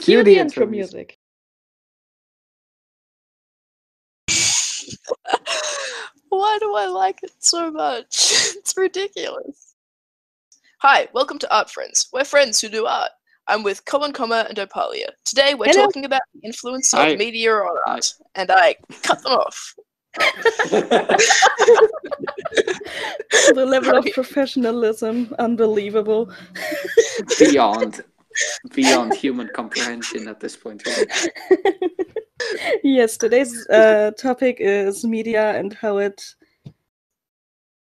[0.00, 1.18] Cue the intro music.
[6.30, 8.46] Why do I like it so much?
[8.60, 9.74] It's ridiculous.
[10.78, 12.08] Hi, welcome to Art Friends.
[12.12, 13.10] We're friends who do art.
[13.48, 15.08] I'm with Colin Comma and Opalia.
[15.24, 15.84] Today we're Hello.
[15.84, 17.08] talking about the influence Hi.
[17.08, 19.74] of media on art, and I cut them off.
[23.50, 26.30] the level of professionalism, unbelievable.
[27.38, 28.04] beyond
[28.74, 31.08] beyond human comprehension at this point right?
[32.82, 36.22] yes, today's uh, topic is media and how it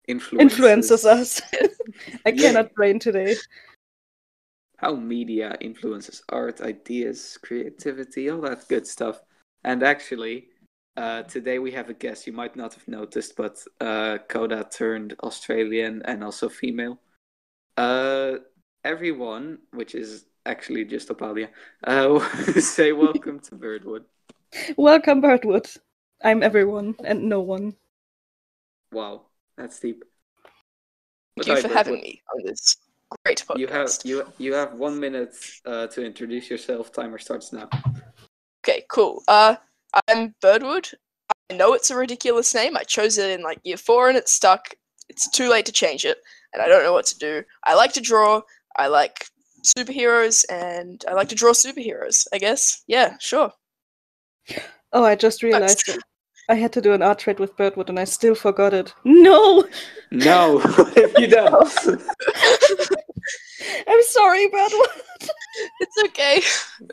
[0.09, 1.43] influences us.
[2.27, 2.49] I Yeah.
[2.49, 3.37] cannot brain today.
[4.79, 9.23] how media influences art ideas creativity all that good stuff
[9.65, 10.49] and actually
[10.97, 15.15] uh, today we have a guest you might not have noticed but uh, coda turned
[15.23, 16.99] australian and also female
[17.77, 18.33] uh,
[18.85, 21.49] everyone which is actually just Opalia,
[21.85, 22.19] uh,
[22.61, 24.05] say welcome to birdwood
[24.77, 25.67] Welcome, Birdwood.
[26.23, 27.75] I'm everyone and no one.
[28.93, 29.23] wow
[29.59, 30.05] that's deep
[31.37, 31.87] But Thank you hi, for Birdwood.
[31.87, 32.77] having me on this
[33.25, 33.59] great podcast.
[33.59, 35.35] You have you you have one minute
[35.67, 36.93] uh, to introduce yourself.
[36.93, 37.69] Timer starts now.
[38.65, 39.23] Okay, cool.
[39.29, 39.57] Uh,
[40.09, 40.89] I'm Birdwood.
[41.51, 42.77] I know it's a ridiculous name.
[42.77, 44.75] I chose it in like year four and it's stuck.
[45.09, 46.19] It's too late to change it,
[46.53, 47.43] and I don't know what to do.
[47.65, 48.43] I like to draw.
[48.77, 49.27] I like
[49.67, 52.27] superheroes, and I like to draw superheroes.
[52.33, 52.83] I guess.
[52.87, 53.53] Yeah, sure.
[54.93, 55.99] Oh, I just realized that
[56.49, 58.95] I had to do an art trade with Birdwood and I still forgot it.
[59.05, 59.67] No!
[60.13, 61.69] No, what have you done?
[63.89, 64.89] I'm sorry, Birdwood.
[65.81, 66.41] It's okay.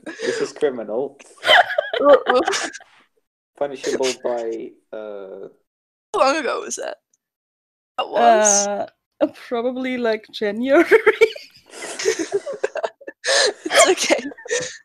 [0.06, 1.20] this is criminal,
[2.00, 2.42] Well, well,
[3.58, 4.72] punishable by.
[4.92, 5.50] Uh...
[6.14, 6.98] How long ago was that?
[7.98, 8.68] That was.
[8.68, 8.88] Uh,
[9.48, 10.88] probably like January.
[13.98, 14.78] It's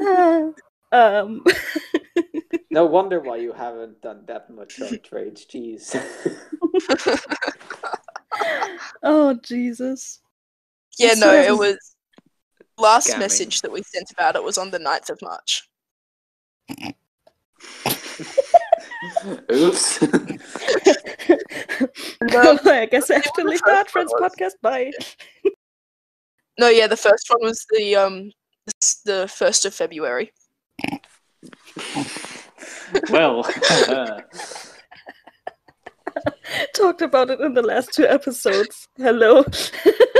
[0.00, 0.52] okay.
[0.92, 1.44] um,
[2.70, 5.46] No wonder why you haven't done that much on trades.
[5.46, 5.94] Jeez.
[9.02, 10.20] oh, Jesus.
[10.98, 11.76] Yeah, It's no, it was.
[12.76, 13.18] Last Scamming.
[13.20, 15.68] message that we sent about it was on the 9th of March.
[19.50, 20.02] Oops.
[22.22, 24.52] No, I guess I have to leave the Art Friends podcast.
[24.62, 24.92] Bye.
[26.58, 28.30] No, yeah, the first one was the um
[29.04, 30.32] the first of February.
[33.10, 33.44] well.
[33.88, 34.20] uh,
[36.74, 38.88] Talked about it in the last two episodes.
[38.96, 39.44] Hello.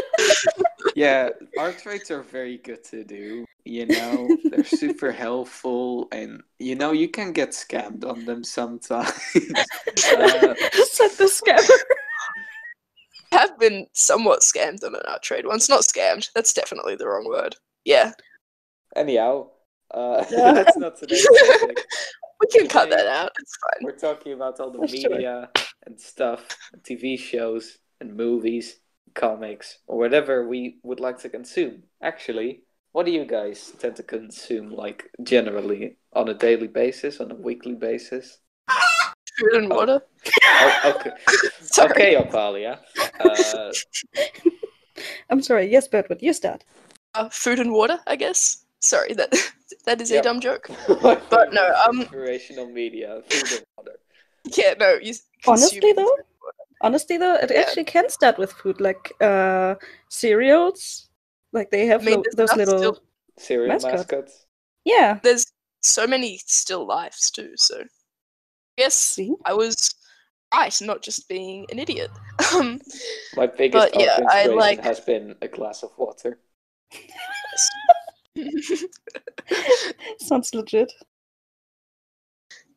[0.95, 3.45] yeah, art trades are very good to do.
[3.65, 9.09] You know, they're super helpful, and you know you can get scammed on them sometimes.
[9.37, 11.79] uh, Said the scammer.
[13.33, 15.69] Have been somewhat scammed on an art trade once.
[15.69, 16.29] Not scammed.
[16.35, 17.57] That's definitely the wrong word.
[17.85, 18.13] Yeah,
[18.97, 19.49] Anyhow,
[19.93, 20.53] uh, Yeah.
[20.53, 21.25] that's not today's
[21.61, 21.79] topic.
[22.41, 23.33] we can cut that out.
[23.39, 23.85] It's fine.
[23.85, 25.11] We're talking about all the Sure.
[25.11, 25.51] media
[25.87, 26.47] and stuff,
[26.83, 28.77] TV shows and movies,
[29.15, 31.83] comics, or whatever we would like to consume.
[32.03, 32.63] Actually,
[32.93, 37.35] what do you guys tend to consume, like generally, on a daily basis, on a
[37.35, 38.39] weekly basis?
[39.39, 39.77] Food and Oh.
[39.77, 40.01] water.
[40.45, 41.11] Oh, okay,
[41.79, 42.81] okay, Opalia.
[43.21, 43.73] Uh,
[45.31, 45.71] I'm sorry.
[45.71, 46.65] Yes, Birdwood, you start.
[47.15, 47.99] Uh, food and water.
[48.07, 48.65] I guess.
[48.81, 49.33] Sorry that
[49.87, 50.21] that is Yep.
[50.21, 50.71] a dumb joke.
[51.31, 53.97] But no, um- inspirational media, food and water.
[54.57, 54.99] Yeah, no.
[55.03, 55.15] You
[55.47, 56.65] Honestly, though, food and water.
[56.83, 57.61] Honestly, though, it Yeah.
[57.61, 59.75] actually can start with food, like uh,
[60.11, 61.09] cereals.
[61.53, 62.79] Like they I have mean, tho- there's those little.
[62.79, 63.03] still-
[63.39, 63.93] Cereal Mascot.
[63.95, 64.47] mascots.
[64.85, 65.21] Yeah.
[65.23, 65.47] there's
[65.81, 67.53] so many still lives too.
[67.57, 67.85] So,
[68.77, 69.33] yes, See.
[69.45, 69.77] I was
[70.55, 72.11] right, not just being an idiot.
[72.55, 72.81] Um,
[73.37, 76.39] My biggest But, yeah, I like- has been a glass of water.
[80.21, 80.93] Sounds legit.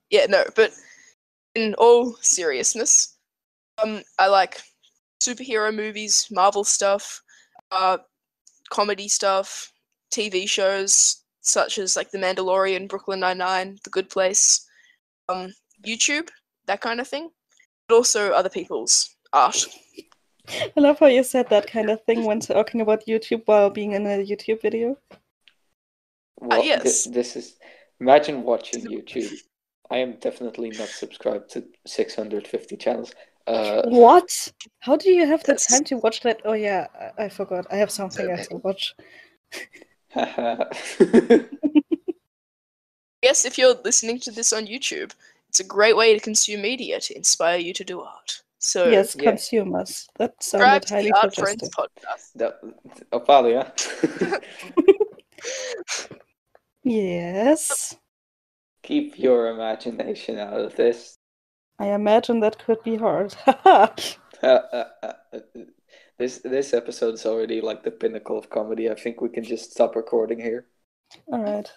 [0.10, 0.72] yeah, no, but
[1.56, 3.18] in all seriousness,
[3.82, 4.62] um, I like
[5.22, 7.22] superhero movies, Marvel stuff,
[7.72, 8.00] uh,
[8.70, 9.72] comedy stuff,
[10.14, 14.68] TV shows such as like The Mandalorian, Brooklyn Nine Nine, The Good Place,
[15.30, 15.54] um,
[15.84, 16.30] YouTube,
[16.68, 17.30] that kind of thing,
[17.92, 19.66] but also other people's art.
[20.50, 23.92] I love how you said that kind of thing when talking about YouTube while being
[23.92, 24.98] in a YouTube video.
[26.40, 27.06] Well, thi- yes.
[27.06, 27.58] this is
[28.00, 29.32] imagine watching YouTube.
[29.90, 33.14] I am definitely not subscribed to 650 channels.
[33.48, 34.54] Uh, What?
[34.80, 36.42] How do you have the That's- time to watch that?
[36.46, 36.88] Oh yeah,
[37.20, 37.66] I, I forgot.
[37.72, 38.96] I have something I have to watch.
[43.24, 45.12] Yes, if you're listening to this on YouTube,
[45.52, 48.42] it's a great way to consume media to inspire you to do art.
[48.60, 49.32] So yes, yeah.
[49.32, 50.08] consumers.
[50.18, 51.90] That subscribe sounded highly the Art Friends suggestive.
[51.92, 52.32] podcast.
[52.36, 52.74] the,
[53.12, 54.42] Opalia.
[56.84, 57.96] Yes.
[58.82, 61.18] Keep your imagination out of this.
[61.78, 63.36] I imagine that could be hard.
[64.44, 65.40] Uh, uh, uh,
[66.18, 68.90] this this episode is already like the pinnacle of comedy.
[68.90, 70.66] I think we can just stop recording here.
[71.32, 71.72] All right.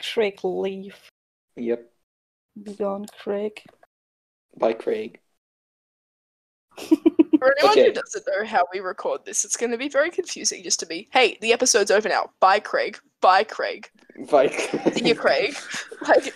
[0.00, 0.96] Trick leave.
[1.54, 1.88] Yep.
[2.62, 3.60] Be gone, Craig.
[4.58, 5.20] Bye, Craig.
[6.78, 7.86] For anyone Okay.
[7.86, 10.86] who doesn't know how we record this, it's going to be very confusing just to
[10.86, 12.30] be, hey, the episode's over now.
[12.40, 12.98] Bye, Craig.
[13.20, 13.88] Bye, Craig.
[14.30, 14.48] Bye,
[14.94, 15.54] See you, Craig.
[16.06, 16.26] Like,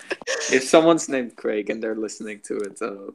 [0.51, 3.11] if someone's named Craig and they're listening to it, uh,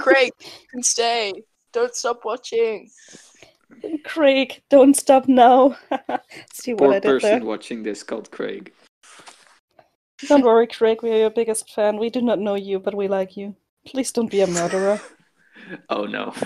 [0.00, 1.42] Craig, you can stay.
[1.72, 2.88] Don't stop watching.
[4.04, 5.76] Craig, don't stop now.
[6.52, 7.20] See what poor I did there.
[7.20, 8.72] person watching this called Craig.
[10.28, 11.98] Don't worry, Craig, we are your biggest fan.
[11.98, 13.56] We do not know you, but we like you.
[13.86, 15.00] Please don't be a murderer.
[15.88, 16.34] Oh no.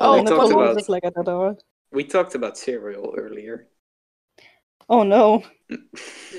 [0.00, 1.62] Oh, we and talked about- was like I don't.
[1.92, 3.68] We talked about cereal earlier.
[4.88, 5.44] Oh no.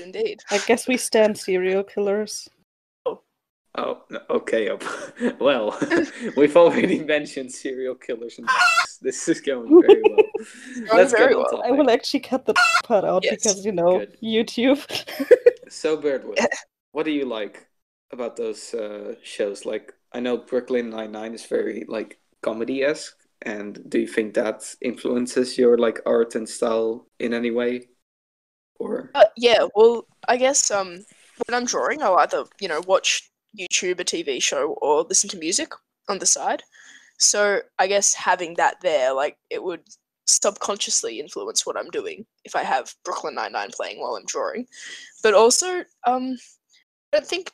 [0.00, 0.40] indeed.
[0.50, 2.48] I guess we stand serial killers.
[3.78, 4.70] Oh, okay.
[5.40, 5.78] Well,
[6.36, 10.24] we've already mentioned serial killers, and this, this is going very well.
[10.92, 11.62] Let's very get on well.
[11.64, 12.54] I will actually cut the
[12.84, 14.16] part out Yes, because you know good.
[14.22, 14.80] YouTube.
[15.68, 16.38] So, Birdwood,
[16.92, 17.68] what do you like
[18.10, 19.66] about those uh, shows?
[19.66, 24.34] Like, I know Brooklyn Nine Nine is very like comedy esque, and do you think
[24.34, 27.88] that influences your like art and style in any way?
[28.80, 31.04] Or Uh, yeah, well, I guess um,
[31.46, 35.38] when I'm drawing, I'll either you know watch YouTube, a TV show, or listen to
[35.38, 35.72] music
[36.08, 36.62] on the side.
[37.18, 39.82] So I guess having that there, like, it would
[40.26, 44.66] subconsciously influence what I'm doing if I have Brooklyn Nine Nine playing while I'm drawing.
[45.22, 46.36] But also, um,
[47.12, 47.50] I don't think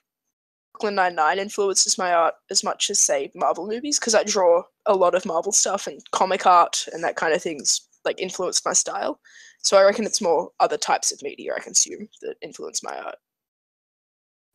[0.72, 4.62] Brooklyn Nine Nine influences my art as much as say Marvel movies because I draw
[4.86, 8.66] a lot of Marvel stuff and comic art and that kind of things like influenced
[8.66, 9.20] my style.
[9.62, 13.16] So I reckon it's more other types of media I consume that influence my art.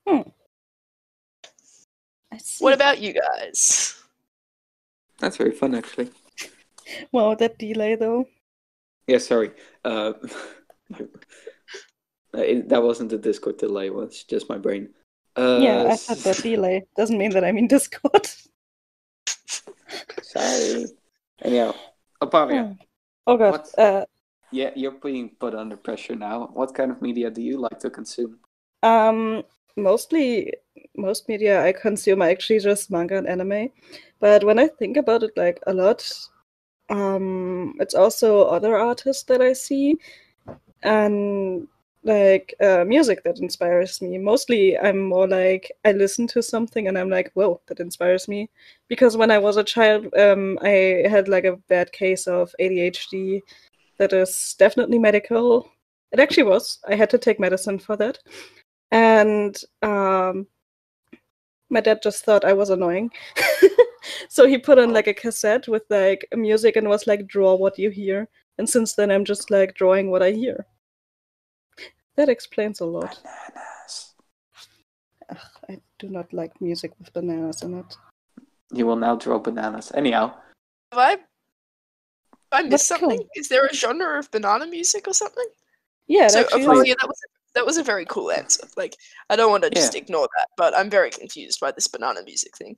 [0.08, 0.24] See.
[2.60, 3.96] What about you guys?
[5.20, 6.10] that's very fun, actually.
[7.12, 8.26] Wow, that delay though.
[9.08, 9.52] Yeah, sorry.
[9.84, 10.14] Uh,
[11.00, 11.06] uh,
[12.34, 13.88] it, that wasn't the Discord delay.
[13.88, 14.90] It was just my brain.
[15.36, 16.86] Uh, yeah, I said that delay.
[16.96, 18.28] Doesn't mean that I mean Discord.
[20.22, 20.86] Sorry.
[21.42, 21.74] Anyhow,
[22.22, 22.78] Opalia,
[23.26, 23.66] Oh god.
[23.78, 24.06] Uh,
[24.52, 26.50] yeah, you're being put under pressure now.
[26.54, 28.40] What kind of media do you like to consume?
[28.84, 29.44] Um,
[29.76, 30.54] mostly,
[30.96, 33.70] most media I consume are actually just manga and anime.
[34.20, 36.10] But when I think about it, like a lot,
[36.90, 39.98] um, it's also other artists that I see,
[40.84, 41.68] and
[42.04, 44.18] like uh, music that inspires me.
[44.18, 48.50] Mostly, I'm more like I listen to something and I'm like, whoa, that inspires me.
[48.88, 53.42] Because when I was a child, um, I had like a bad case of ADHD.
[53.98, 55.70] That is definitely medical.
[56.12, 56.80] It actually was.
[56.88, 58.20] I had to take medicine for that
[58.92, 60.48] and um,
[61.70, 63.12] my dad just thought I was annoying.
[64.30, 67.78] so he put on like a cassette with like music and was like, draw what
[67.78, 68.28] you hear.
[68.58, 70.66] And since then, I'm just like drawing what I hear.
[72.16, 73.18] That explains a lot.
[73.24, 74.14] Bananas.
[75.30, 75.38] Ugh,
[75.70, 77.96] I do not like music with bananas in it.
[78.74, 79.92] You will now draw bananas.
[79.96, 80.34] Anyhow,
[80.92, 81.20] Have I, have
[82.52, 83.10] I missed That's cool.
[83.12, 83.28] something?
[83.36, 85.48] Is there a genre of banana music or something?
[86.08, 87.22] Yeah, it so actually yeah, that was
[87.56, 88.68] that was a very cool answer.
[88.78, 88.96] Like
[89.30, 90.02] I don't want to just Yeah.
[90.02, 92.78] ignore that, but I'm very confused by this banana music thing.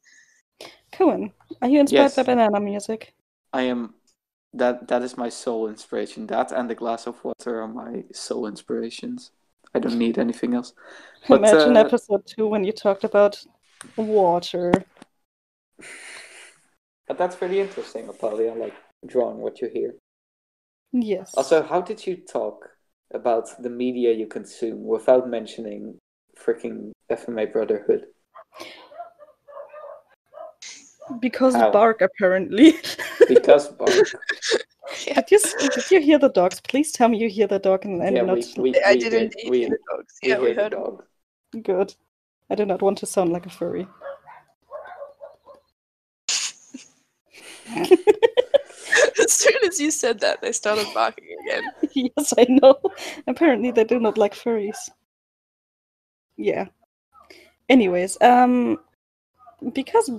[0.91, 3.13] Cohen, are you inspired by banana music?
[3.53, 3.95] I am.
[4.53, 6.27] That that is my sole inspiration.
[6.27, 9.31] That and the glass of water are my sole inspirations.
[9.73, 10.73] I don't need anything else.
[11.29, 13.41] But, Imagine uh, episode two when you talked about
[13.95, 14.73] water.
[17.07, 18.73] But that's pretty interesting, Opalia, like
[19.05, 19.95] drawing what you hear.
[20.91, 21.33] Yes.
[21.35, 22.70] Also, how did you talk
[23.13, 25.97] about the media you consume without mentioning
[26.37, 28.05] freaking FMA Brotherhood?
[31.19, 31.71] because How?
[31.71, 32.73] bark, apparently.
[33.27, 33.91] Because Bark.
[35.05, 36.59] Did you did you hear the dogs?
[36.59, 38.99] Please tell me you hear the dog and, and yeah, not we, we, I we
[38.99, 39.21] did did.
[39.23, 40.17] indeed We, hear the dogs.
[40.21, 41.03] Yeah, we heard the dog.
[41.63, 41.95] good.
[42.49, 43.87] I do not want to sound like a furry.
[49.21, 51.71] as soon as you said that, they started barking again.
[52.17, 52.79] yes, I know.
[53.27, 54.89] Apparently they do not like furries.
[56.37, 56.67] Yeah.
[57.69, 58.79] Anyways, um
[59.73, 60.09] because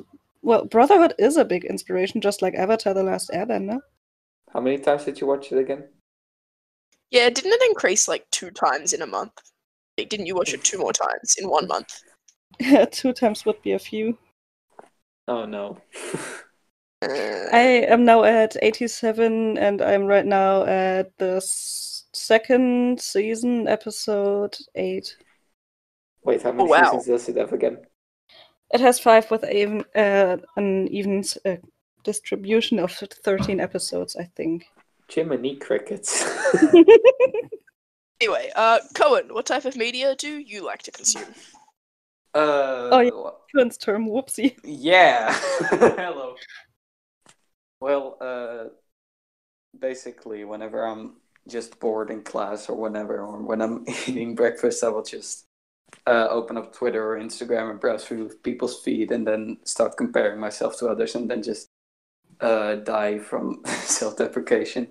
[0.42, 3.78] well, Brotherhood is a big inspiration, just like Avatar the Last Airbender.
[4.52, 5.84] How many times did you watch it again?
[7.10, 9.32] Yeah, didn't it increase like two times in a month?
[9.96, 12.02] Like, didn't you watch it two more times in one month?
[12.58, 14.18] Yeah, Two times would be a few.
[15.28, 15.78] Oh no.
[17.02, 21.40] I am now at 87 and I'm right now at the
[22.14, 25.16] second season, episode eight.
[26.25, 26.85] Wait, how many wow.
[26.85, 27.78] seasons does it have again?
[28.73, 31.56] It has five with even, uh, an even uh,
[32.04, 34.66] distribution of 13 episodes, I think.
[35.09, 36.25] Jiminy Crickets.
[38.23, 41.35] Anyway, uh, Cohen, what type of media do you like to consume?
[42.35, 43.30] uh, Oh, yeah.
[43.50, 44.56] Twins term, whoopsie.
[44.62, 45.32] Yeah.
[45.71, 46.37] Hello.
[47.82, 48.68] Well, uh,
[49.76, 51.16] basically, whenever I'm
[51.48, 55.46] just bored in class or whenever, or when I'm eating breakfast, I will just
[56.06, 60.38] uh, open up Twitter or Instagram and browse through people's feed and then start comparing
[60.38, 61.70] myself to others and then just
[62.40, 64.86] uh, die from self deprecation.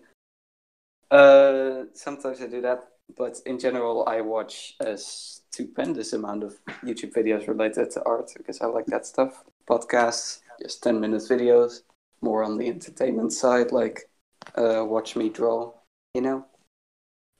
[1.10, 7.14] Uh, sometimes I do that, but in general, I watch a stupendous amount of YouTube
[7.14, 9.46] videos related to art because I like that stuff.
[9.66, 11.84] Podcasts, just 10 minute videos,
[12.22, 14.10] more on the entertainment side, like
[14.56, 15.72] uh, watch me draw,
[16.14, 16.46] you know?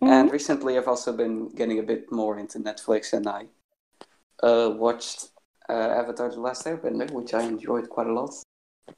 [0.02, 0.34] And Mhm.
[0.34, 3.48] recently, I've also been getting a bit more into Netflix, and I
[4.44, 5.30] uh, watched
[5.70, 8.34] uh, Avatar: The Last Airbender, which I enjoyed quite a lot.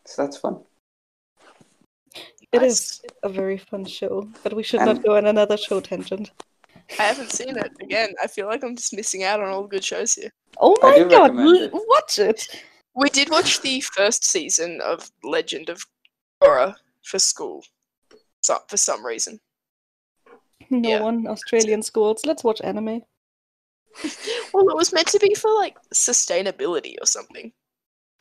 [0.06, 0.64] So that's fun.
[2.52, 2.72] It Nice.
[2.72, 6.32] is a very fun show, but we should And- not go on another show tangent.
[7.00, 7.72] I haven't seen it.
[7.82, 10.32] Again, I feel like I'm just missing out on all the good shows here.
[10.60, 11.72] Oh my god, recommend l- it.
[11.74, 12.48] watch it!
[12.96, 15.84] We did watch the first season of Legend of
[16.42, 17.64] Korra for school,
[18.42, 19.40] so, for some reason.
[20.70, 21.02] No Yeah.
[21.02, 22.26] one, Australian schools.
[22.26, 23.02] Let's watch anime.
[24.54, 27.52] Well, it was meant to be for like sustainability or something.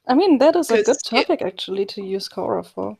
[0.08, 2.96] I mean, that is a good Because it- topic actually to use Korra for.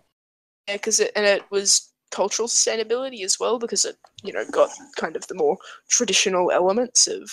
[0.69, 4.71] Yeah, because it and it was cultural sustainability as well because it you know got
[4.97, 5.57] kind of the more
[5.89, 7.31] traditional elements of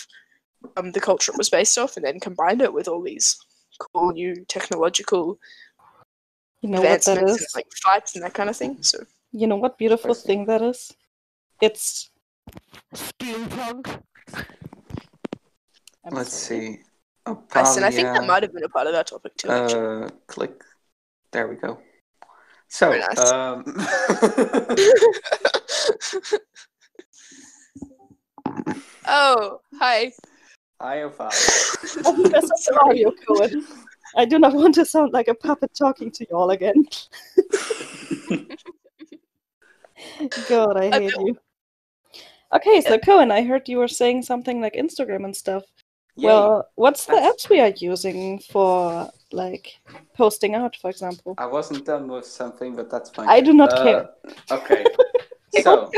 [0.78, 3.38] um, the culture it was based off and then combined it with all these
[3.80, 5.40] cool new technological
[6.62, 7.56] You know what that advancements and is?
[7.56, 8.78] like fights and that kind of thing.
[8.82, 9.00] So
[9.32, 10.28] You know what beautiful see.
[10.28, 10.92] thing that is?
[11.62, 12.10] It's
[12.94, 14.02] steampunk.
[16.06, 16.80] I'm Let's see.
[17.26, 19.50] Oh, and I think that might have been a part of that topic too.
[19.50, 20.06] actually.
[20.06, 20.64] Uh, click.
[21.32, 21.80] There we go.
[22.68, 23.32] So, Very nice.
[23.32, 23.64] um,
[29.08, 30.12] oh, hi.
[30.82, 32.06] Hi, Opalia.
[32.08, 33.66] I think that's a Mario Cohen.
[34.16, 36.86] I do not want to sound like a puppet talking to y'all again.
[40.48, 41.26] God, I I hate know.
[41.28, 41.38] you.
[42.56, 45.64] Okay, so Cohen, I heard you were saying something like Instagram and stuff.
[46.16, 46.28] Yay.
[46.28, 49.80] Well, what's the That's- apps we are using for like
[50.16, 51.36] posting art, for example?
[51.38, 53.28] I wasn't done with something, but that's fine.
[53.30, 54.10] I do not Uh, care.
[54.52, 54.84] Okay.
[55.62, 55.92] so,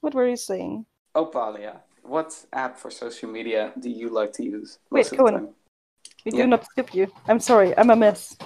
[0.00, 0.86] what were you saying?
[1.14, 5.54] Opalia, what app for social media do you like to use Wait, go on.
[6.24, 6.42] We Yeah.
[6.42, 7.06] do not skip you.
[7.28, 8.36] I'm sorry, I'm a mess.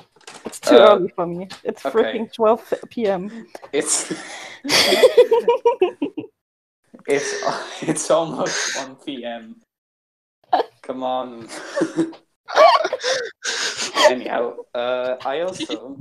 [0.44, 1.48] It's too Uh, early for me.
[1.64, 1.96] It's okay.
[1.96, 3.46] freaking 12 p.m.
[3.72, 4.12] It's
[7.06, 7.30] it's
[7.82, 9.56] it's almost 1 p.m.
[10.82, 11.48] Come on.
[14.10, 15.96] Anyhow, uh, I also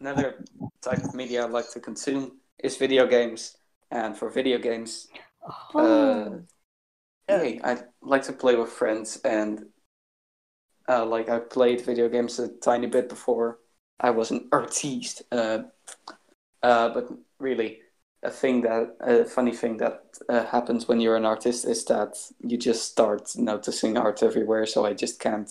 [0.00, 0.44] another
[0.82, 2.32] type of media I like to consume
[2.62, 3.56] is video games,
[3.90, 5.06] and for video games,
[5.74, 6.30] oh, uh,
[7.28, 9.66] Hey, I like to play with friends, and
[10.88, 13.58] uh, like I played video games a tiny bit before
[13.98, 15.22] I was an artiste.
[15.32, 15.64] Uh,
[16.62, 17.80] uh, but really,
[18.22, 22.16] a thing that a funny thing that uh, happens when you're an artist is that
[22.40, 24.66] you just start noticing art everywhere.
[24.66, 25.50] So I just can't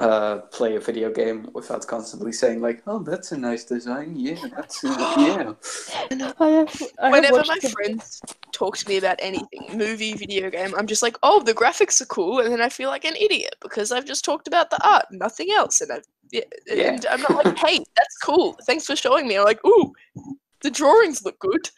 [0.00, 4.16] uh, play a video game without constantly saying like, "Oh, that's a nice design.
[4.16, 5.52] Yeah, that's uh, yeah."
[6.40, 8.20] I have, I Whenever my the- friends
[8.52, 12.06] talk to me about anything, movie, video game, I'm just like, oh, the graphics are
[12.06, 15.06] cool, and then I feel like an idiot because I've just talked about the art,
[15.10, 16.92] nothing else, and I've yeah, Yeah.
[16.94, 19.36] and I'm not like, hey, that's cool, thanks for showing me.
[19.36, 19.92] I'm like, ooh,
[20.62, 21.68] the drawings look good.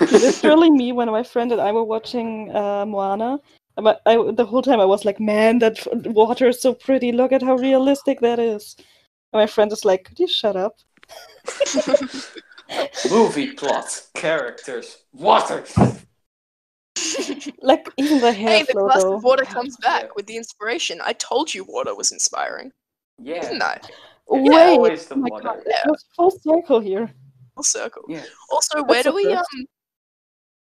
[0.00, 3.38] literally me when my friend and I were watching uh, Moana.
[3.76, 7.12] And I, I, the whole time I was like, "Man, that water is so pretty.
[7.12, 8.76] Look at how realistic that is."
[9.32, 10.76] And my friend is like, "Could you shut up?"
[13.10, 15.64] Movie plot, characters, water.
[17.60, 19.14] Like even the hair hey, the flow glass though.
[19.16, 20.08] of water comes back Yeah.
[20.16, 21.00] with the inspiration.
[21.04, 22.72] I told you water was inspiring,
[23.18, 23.80] Yeah, didn't I?
[24.28, 25.44] Wait, yeah, always the oh my water.
[25.44, 27.12] God, it was full circle here.
[27.54, 28.02] Full circle.
[28.08, 28.24] Yeah.
[28.50, 29.66] Also, where do we a um?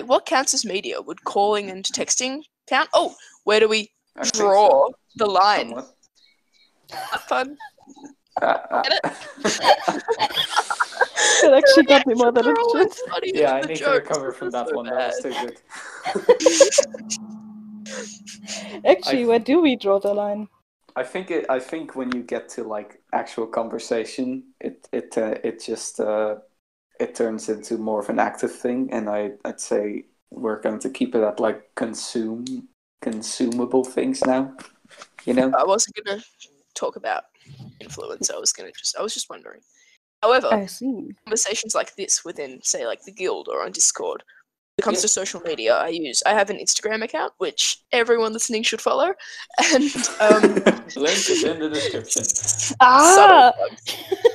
[0.05, 1.01] What counts as media?
[1.01, 2.89] Would calling and texting count?
[2.93, 4.43] Oh, where do we I think so.
[4.43, 5.81] draw the line?
[7.27, 7.57] Fun.
[8.41, 8.83] Uh, uh,
[11.43, 13.35] It actually got me more than They're it should.
[13.35, 14.85] yeah, I with the need to recover from that so one.
[14.87, 15.33] That was bad.
[15.33, 15.57] too good.
[18.85, 20.47] Actually, I- where do we draw the line?
[20.95, 21.45] I think it.
[21.49, 26.35] I think when you get to like actual conversation, it it uh, it just uh,
[26.99, 30.89] it turns into more of an active thing, and I I'd say we're going to
[30.89, 32.67] keep it at like consume
[33.01, 34.53] consumable things now.
[35.25, 36.21] You know, I wasn't gonna
[36.75, 37.23] talk about
[37.79, 38.29] influence.
[38.29, 39.61] I was gonna just I was just wondering.
[40.21, 41.11] However, I see.
[41.25, 44.23] conversations like this within, say, like the guild or on Discord.
[44.23, 45.01] When it comes Yeah.
[45.03, 49.13] to social media, I use I have an Instagram account which everyone listening should follow,
[49.73, 49.83] and
[50.19, 50.41] um,
[50.95, 52.23] link is in the description.
[52.81, 53.51] Ah!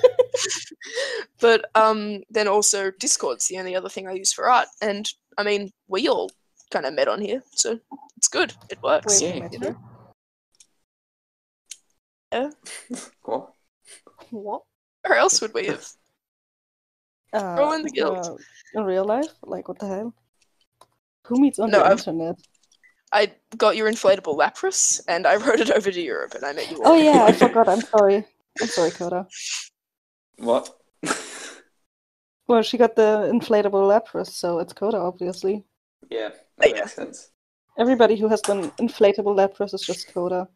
[0.82, 1.60] subtle plug.
[1.72, 5.08] but um, then also Discord's the only other thing I use for art, and
[5.38, 6.30] I mean we all
[6.70, 7.78] kind of met on here, so
[8.16, 8.52] it's good.
[8.70, 9.20] It works.
[9.20, 9.40] Wait, Yeah.
[9.42, 9.76] wait, you know?
[13.22, 13.54] Cool.
[14.30, 14.62] What?
[15.06, 15.86] Where else would we have?
[17.32, 18.18] Uh, Throw in the guild.
[18.18, 18.36] uh,
[18.74, 19.26] in real life?
[19.42, 20.14] Like, what the hell?
[21.26, 22.36] Who meets on No, the I've- internet?
[23.12, 26.70] I got your inflatable Lapras, and I rode it over to Europe, and I met
[26.70, 26.76] you.
[26.84, 26.92] all.
[26.92, 27.68] Oh yeah, I forgot.
[27.68, 28.24] I'm sorry.
[28.60, 29.26] I'm sorry, Coda.
[30.40, 30.76] What?
[32.48, 35.62] Well, she got the inflatable Lapras, so it's Coda, obviously.
[36.10, 36.74] yeah, that Yeah.
[36.80, 37.30] makes sense.
[37.78, 40.48] Everybody who has an inflatable Lapras is just Coda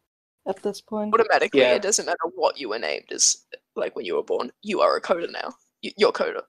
[0.49, 1.15] at this point.
[1.15, 1.75] Automatically, Yeah.
[1.75, 3.45] it doesn't matter what you were named as.
[3.77, 5.55] Like when you were born, you are a Coda now.
[5.83, 6.43] You, you're coder.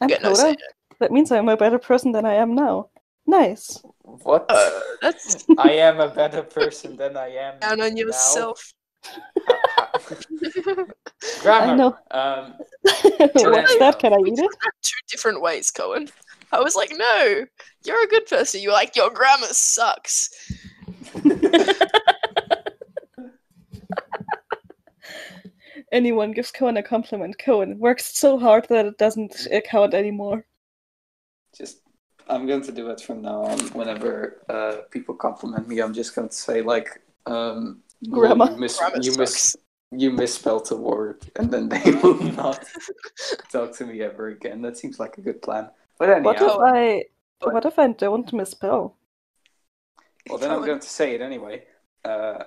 [0.00, 0.32] I'm Get no.
[0.34, 0.56] Coda.
[1.00, 2.90] That means I'm a better person than I am now.
[3.26, 3.82] Nice.
[4.04, 4.46] What?
[4.48, 7.58] Uh, that's I am a better person than I am.
[7.58, 8.00] down on now.
[8.00, 8.72] yourself.
[11.42, 11.72] Grammar.
[11.72, 11.96] I know.
[12.10, 13.98] Um, What's that?
[13.98, 14.50] Can I eat it?
[14.82, 16.08] Two different ways, Cohen.
[16.52, 17.44] I was like, no,
[17.84, 18.62] you're a good person.
[18.62, 20.30] You're like, your grammar sucks.
[25.92, 27.38] Anyone gives Cohen a compliment.
[27.38, 30.44] Cohen works so hard that it doesn't count anymore.
[31.56, 31.80] just,
[32.28, 33.58] I'm going to do it from now on.
[33.70, 38.50] Whenever uh, people compliment me, I'm just going to say like, um, "Lol, Grammar.
[38.52, 39.56] You, mis- Grammar you, mis- sucks.
[39.90, 42.64] You misspelled a word, and then they will not
[43.50, 44.62] talk to me ever again.
[44.62, 45.70] That seems like a good plan.
[45.98, 47.04] But anyhow, What if I?
[47.40, 47.54] What?
[47.54, 48.96] What if I don't misspell?
[50.28, 51.64] well then I'm going to say it anyway.
[52.04, 52.44] Uh,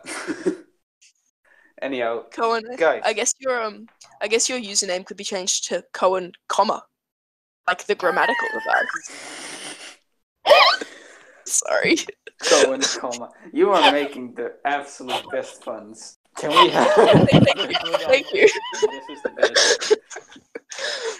[1.82, 3.02] anyhow, Cohen, guys.
[3.06, 3.88] I guess your um,
[4.22, 6.84] I guess your username could be changed to Cohen, comma,
[7.68, 9.48] like the grammatical device.
[11.46, 11.98] Sorry.
[12.44, 13.30] Cohen, comma.
[13.52, 16.18] You are making the absolute best puns.
[16.38, 16.88] Can we have?
[17.30, 17.78] Thank you.
[18.08, 18.42] Thank you.
[18.82, 19.96] This is the best.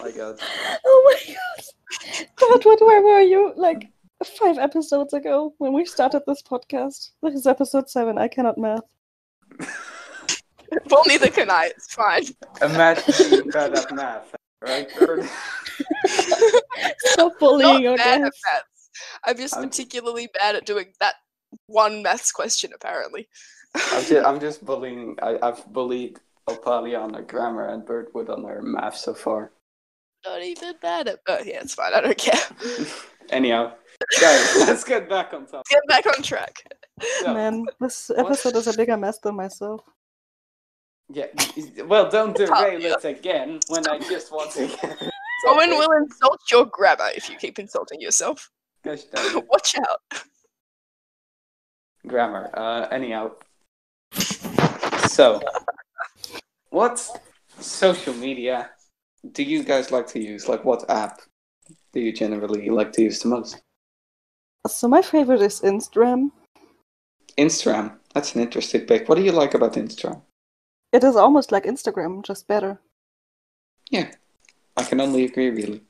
[0.00, 0.38] My God.
[0.84, 2.26] Oh my god!
[2.36, 2.80] God, what?
[2.80, 3.52] Where were you?
[3.54, 3.88] Like
[4.24, 7.10] five episodes ago when we started this podcast.
[7.22, 8.18] This is episode seven.
[8.18, 8.80] I cannot math.
[10.90, 11.66] Well, neither can I.
[11.66, 12.24] It's fine.
[12.62, 14.90] Imagine being bad at math, right?
[16.98, 18.40] Stop bullying your bad at guests.
[18.52, 18.90] maths.
[19.24, 21.14] I'm just I'm- particularly bad at doing that
[21.66, 23.28] one maths question, apparently.
[23.74, 25.16] I'm just, I'm just bullying.
[25.22, 29.52] I, I've bullied Opalia on her grammar and Birdwood on her math so far.
[30.24, 31.20] Not even bad at.
[31.28, 31.94] Oh, yeah, it's fine.
[31.94, 32.40] I don't care.
[33.30, 33.72] Anyhow,
[34.20, 35.66] guys, let's get back on top.
[35.68, 36.62] Get back on track.
[37.20, 39.80] So, Man, this episode is a bigger mess than myself.
[41.08, 41.26] yeah,
[41.86, 44.66] well, don't derail it again when I just want to.
[44.66, 45.10] get
[45.48, 45.78] Owen topic.
[45.88, 48.50] will insult your grammar if you keep insulting yourself.
[48.84, 49.00] Gosh.
[49.48, 50.00] Watch out.
[52.06, 52.50] grammar.
[52.54, 53.32] Uh, anyhow,
[55.12, 55.40] so
[56.70, 56.96] what
[57.60, 58.70] social media
[59.32, 60.48] do you guys like to use?
[60.48, 61.20] Like, what app
[61.92, 63.60] do you generally like to use the most?
[64.66, 66.30] So my favorite is Instagram.
[67.38, 67.98] Instagram.
[68.14, 69.08] That's an interesting pick.
[69.08, 70.22] What do you like about Instagram?
[70.92, 72.78] It is almost like Instagram, just better.
[73.90, 74.10] Yeah,
[74.76, 75.82] I can only agree, really.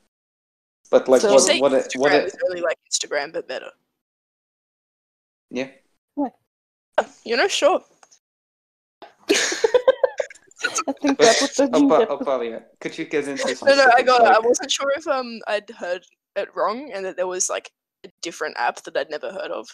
[0.91, 3.71] But like, So- You what, say what, Instagram what, is really like Instagram, but better.
[5.49, 5.69] yeah.
[6.15, 6.33] What?
[6.97, 7.81] Uh, you know, sure.
[10.87, 13.91] I think that would be Opa, get- Opalia, could you get into some No, no,
[13.95, 14.27] I got it.
[14.35, 16.03] I wasn't sure if um I'd heard
[16.35, 17.71] it wrong and that there was like
[18.05, 19.67] a different app that I'd never heard of.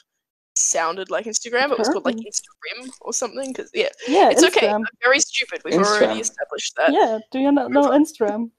[0.56, 1.70] Sounded like Instagram.
[1.70, 3.52] but It was called like Instagram or something.
[3.54, 4.68] Because yeah, Yeah, it's okay.
[4.68, 5.62] I'm very stupid.
[5.64, 6.92] We've already established that.
[6.92, 8.52] Yeah, do you not know Instagram?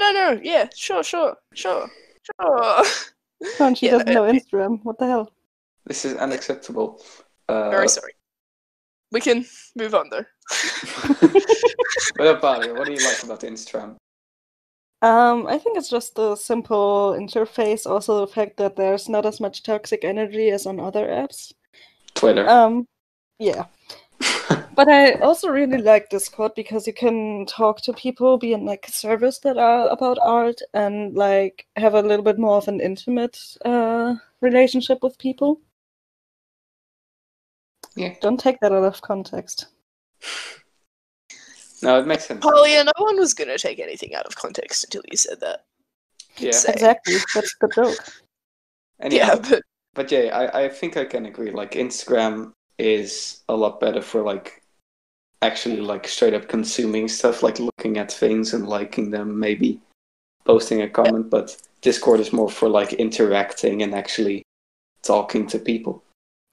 [0.00, 1.88] No, no, yeah, sure, sure, sure,
[2.40, 2.84] sure.
[3.56, 4.80] Come on, she Yeah, doesn't no, know Instagram.
[4.82, 5.30] What the hell?
[5.86, 7.02] This is unacceptable.
[7.48, 8.13] Uh, very sorry.
[9.12, 9.44] We can
[9.76, 10.24] move on though.
[12.16, 13.96] but Opalia, what do you like about Instagram?
[15.02, 17.86] Um, I think it's just the simple interface.
[17.86, 21.52] Also, the fact that there's not as much toxic energy as on other apps.
[22.14, 22.48] Twitter.
[22.48, 22.86] Um,
[23.38, 23.66] yeah.
[24.74, 28.86] But I also really like Discord because you can talk to people, be in like
[28.88, 33.38] servers that are about art, and like have a little bit more of an intimate
[33.64, 35.60] uh, relationship with people.
[37.96, 38.14] Yeah.
[38.20, 39.66] Don't take that out of context.
[41.82, 42.40] No, it makes sense.
[42.40, 45.64] Polly, no one was gonna take anything out of context until you said that.
[46.38, 46.52] Yeah.
[46.52, 46.72] Say.
[46.72, 47.16] Exactly.
[47.34, 47.98] That's the joke.
[49.00, 49.62] Anyhow, Yeah, but
[49.94, 51.50] But yeah, I, I think I can agree.
[51.50, 54.62] Like Instagram is a lot better for like
[55.42, 59.80] actually like straight up consuming stuff, like looking at things and liking them, maybe
[60.44, 61.30] posting a comment.
[61.30, 64.42] But Discord is more for like interacting and actually
[65.02, 66.03] talking to people.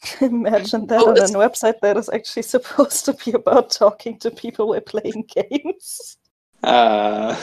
[0.22, 4.32] Imagine that Oh, on a website that is actually supposed to be about talking to
[4.32, 6.18] people while playing games.
[6.64, 7.36] Uh,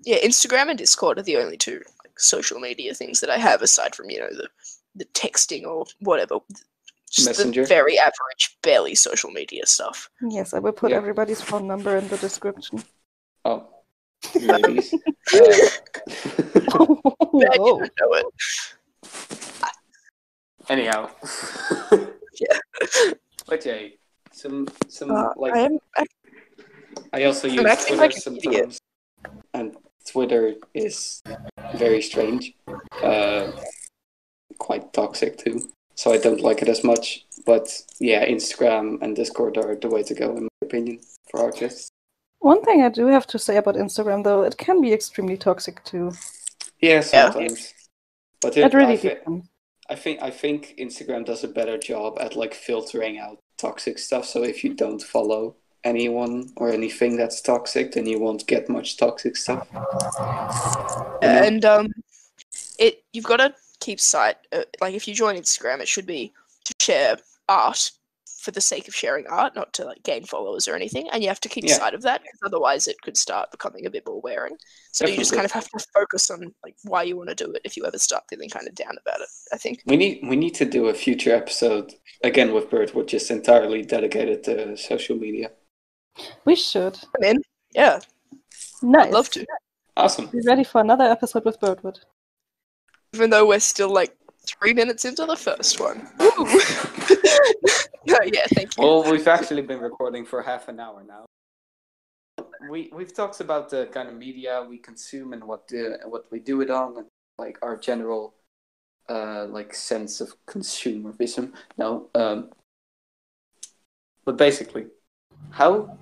[0.00, 3.62] yeah, Instagram and Discord are the only two like, social media things that I have
[3.62, 4.48] aside from you know the
[4.94, 6.36] the texting or whatever.
[7.10, 7.62] Just Messenger?
[7.62, 10.10] the very average, barely social media stuff.
[10.28, 10.98] Yes, I will put Yeah.
[10.98, 12.82] everybody's phone number in the description.
[13.46, 13.66] oh,
[14.42, 14.92] ladies.
[14.92, 14.98] Uh,
[15.32, 17.00] Bet you
[17.32, 17.78] Whoa.
[17.78, 18.26] don't know it.
[20.68, 21.10] Anyhow.
[22.40, 22.58] Yeah.
[23.46, 23.88] But yeah,
[24.32, 25.78] some some Uh, like I am.
[25.96, 26.04] I,
[27.12, 28.78] I also use acting Twitter like sometimes,
[29.54, 29.76] and
[30.06, 31.22] Twitter is
[31.74, 32.54] very strange,
[33.02, 33.50] uh,
[34.58, 35.68] quite toxic too.
[35.94, 37.26] So I don't like it as much.
[37.44, 37.66] But
[37.98, 41.00] yeah, Instagram and Discord are the way to go, in my opinion,
[41.30, 41.88] for artists.
[42.40, 45.82] One thing I do have to say about Instagram, though, it can be extremely toxic
[45.82, 46.12] too.
[46.80, 47.74] Yeah, sometimes.
[48.40, 49.48] But it, It really I, depends.
[49.90, 54.26] I think I think Instagram does a better job at like filtering out toxic stuff.
[54.26, 58.96] So if you don't follow anyone or anything that's toxic, then you won't get much
[58.96, 59.66] toxic stuff.
[61.22, 61.88] And um,
[62.78, 64.36] it you've got to keep sight.
[64.52, 66.32] Uh, like if you join Instagram, it should be
[66.64, 67.16] to share
[67.48, 67.90] art
[68.38, 71.08] for the sake of sharing art, not to like gain followers or anything.
[71.10, 71.74] And you have to keep Yeah.
[71.76, 74.56] sight of that because otherwise it could start becoming a bit more wearing.
[74.92, 77.50] So you just kind of have to focus on like why you want to do
[77.52, 77.62] it.
[77.64, 79.82] If you ever start feeling kind of down about it, I think.
[79.86, 83.82] We need we need to do a future episode again with Bird, which is entirely
[83.82, 85.50] dedicated to social media.
[86.44, 86.98] We should.
[87.16, 87.42] I'm in.
[87.74, 88.00] Yeah,
[88.82, 89.06] Nice.
[89.06, 89.44] I'd love to.
[89.96, 90.26] Awesome.
[90.26, 91.98] Be ready for another episode with Birdwood.
[93.14, 96.08] Even though we're still like three minutes into the first one.
[98.06, 98.14] Woo!
[98.32, 98.84] yeah, thank you.
[98.84, 101.24] Well, we've actually been recording for half an hour now.
[102.70, 106.40] We we've talked about the kind of media we consume and what the, what we
[106.40, 107.06] do it on, and
[107.38, 108.34] like our general
[109.08, 111.52] uh like sense of consumerism.
[111.76, 112.50] No, um,
[114.24, 114.86] but basically,
[115.50, 115.98] how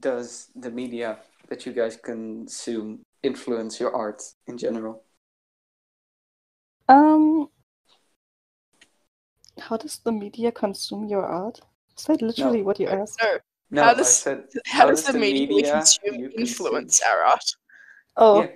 [0.00, 5.02] does the media that you guys consume influence your art in general?
[6.88, 7.48] Um,
[9.68, 11.60] how does the media consume your art?
[11.98, 13.18] Is that literally what you asked?
[13.22, 13.38] no,
[13.70, 17.48] No, How does- said how, does, the, media, we consume you influence our art?
[18.16, 18.54] Oh, Yeah.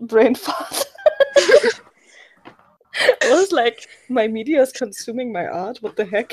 [0.12, 0.84] brain fart.
[3.22, 5.78] I was like, my media is consuming my art.
[5.82, 6.32] What the heck?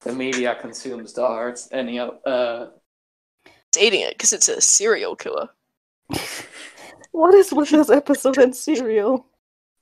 [0.00, 1.60] the media consumes the art.
[1.72, 2.70] Anyhow, uh,
[3.68, 5.48] It's eating it because it's a serial killer.
[7.12, 9.26] What is with this episode and cereal?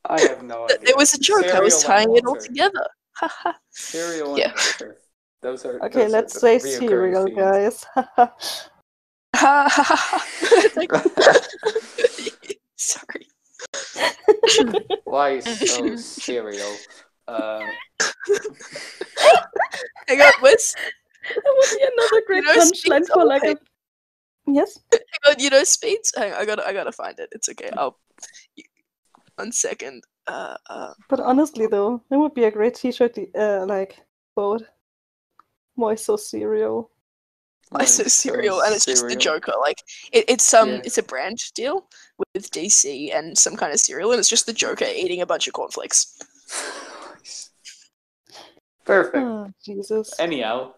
[0.04, 0.76] I have no idea.
[0.78, 1.46] Th- There was a joke.
[1.54, 2.86] I was Cereal and tying it all together.
[3.16, 3.52] Haha.
[3.70, 4.48] Cereal Yeah.
[4.50, 4.96] and water.
[5.42, 7.38] Those are Okay, those are let's the say reoccurring cereal, themes.
[7.38, 7.86] guys.
[12.76, 13.26] Sorry.
[15.04, 16.76] Why so cereal?
[17.28, 17.64] Uh,
[20.08, 23.56] Hang on, where's that would be another great know, punchline for like a.
[24.46, 24.78] Yes.
[24.92, 26.12] hang on, you know speeds?
[26.16, 27.28] Hang on, I gotta I gotta find it.
[27.32, 27.70] It's okay.
[27.76, 27.98] I'll
[29.36, 30.02] one second.
[30.30, 34.00] Uh uh But honestly, though, it would be a great T-shirt, uh, like
[34.34, 34.64] quote.
[35.74, 36.90] Why so cereal?
[37.72, 39.16] I said like, cereal, and it's just the.
[39.16, 39.52] Joker.
[39.60, 40.80] Like it, it's um, Yeah.
[40.84, 41.88] it's a brand deal
[42.34, 45.46] with DC and some kind of cereal, and it's just the Joker eating a bunch
[45.46, 46.18] of cornflakes.
[48.84, 49.24] Perfect.
[49.24, 50.18] Oh, Jesus.
[50.18, 50.72] Anyhow,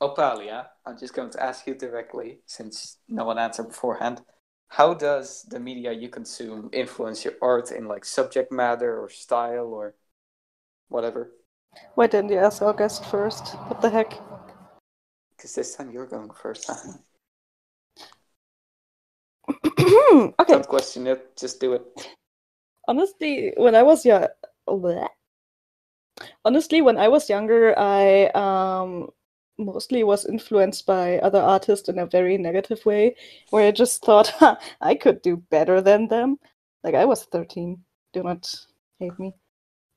[0.00, 4.22] Opalia, I'm just going to ask you directly, since no one answered beforehand.
[4.68, 9.66] How does the media you consume influence your art in like subject matter or style
[9.66, 9.94] or
[10.88, 11.32] whatever?
[11.94, 13.54] Why didn't you ask our guest first?
[13.68, 14.10] What the heck?
[15.36, 16.68] Because this time you're going first.
[19.48, 20.34] okay.
[20.46, 21.82] Don't question it, just do it.
[22.86, 24.26] Honestly, when I was young,
[26.44, 29.10] honestly, when I was younger, I um
[29.58, 33.16] mostly was influenced by other artists in a very negative way,
[33.50, 36.38] where I just thought "Ha, I could do better than them.
[36.84, 37.82] Like I was 13.
[38.12, 38.54] Do not
[38.98, 39.34] hate me.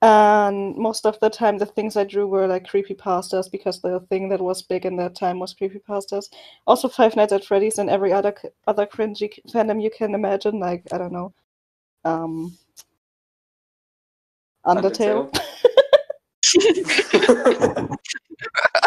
[0.03, 3.99] And most of the time, the things I drew were like creepy pastas because the
[4.09, 6.25] thing that was big in that time was creepy pastas.
[6.65, 8.33] Also, Five Nights at Freddy's and every other
[8.65, 10.59] other cringy fandom you can imagine.
[10.59, 11.33] Like I don't know,
[12.03, 12.57] um,
[14.65, 15.29] Undertale.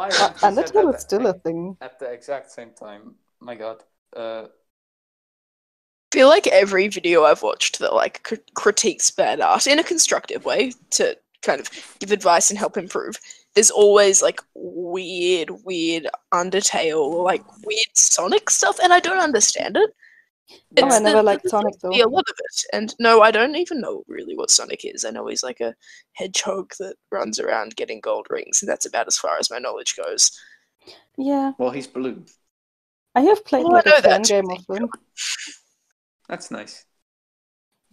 [0.00, 1.76] Why Uh, haven't you said Undertale that is still a thing.
[1.82, 3.16] at the exact same time.
[3.40, 3.82] My God.
[4.16, 9.78] Uh, I feel like every video I've watched that like cr- critiques bad art in
[9.78, 13.20] a constructive way to kind of give advice and help improve.
[13.54, 19.90] There's always like weird, weird Undertale, like weird Sonic stuff, and I don't understand it.
[20.78, 22.06] Oh, I never there- liked Sonic seems to be though.
[22.06, 25.04] a lot of it, and no, I don't even know really what Sonic is.
[25.04, 25.74] I know he's like a
[26.14, 29.96] hedgehog that runs around getting gold rings, and that's about as far as my knowledge
[29.96, 30.30] goes.
[31.16, 32.24] Yeah, well, he's blue.
[33.14, 34.28] I have played Well, I like know a fan that.
[34.28, 34.88] game of them.
[36.28, 36.84] That's nice.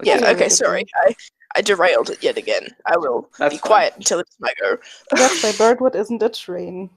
[0.03, 0.85] Yeah, Yeah, okay, sorry.
[1.07, 1.15] I,
[1.55, 2.67] I derailed it yet again.
[2.85, 3.67] I will That's be fine.
[3.67, 4.77] quiet until it's my go.
[5.11, 6.91] That's why Birdwood isn't a train.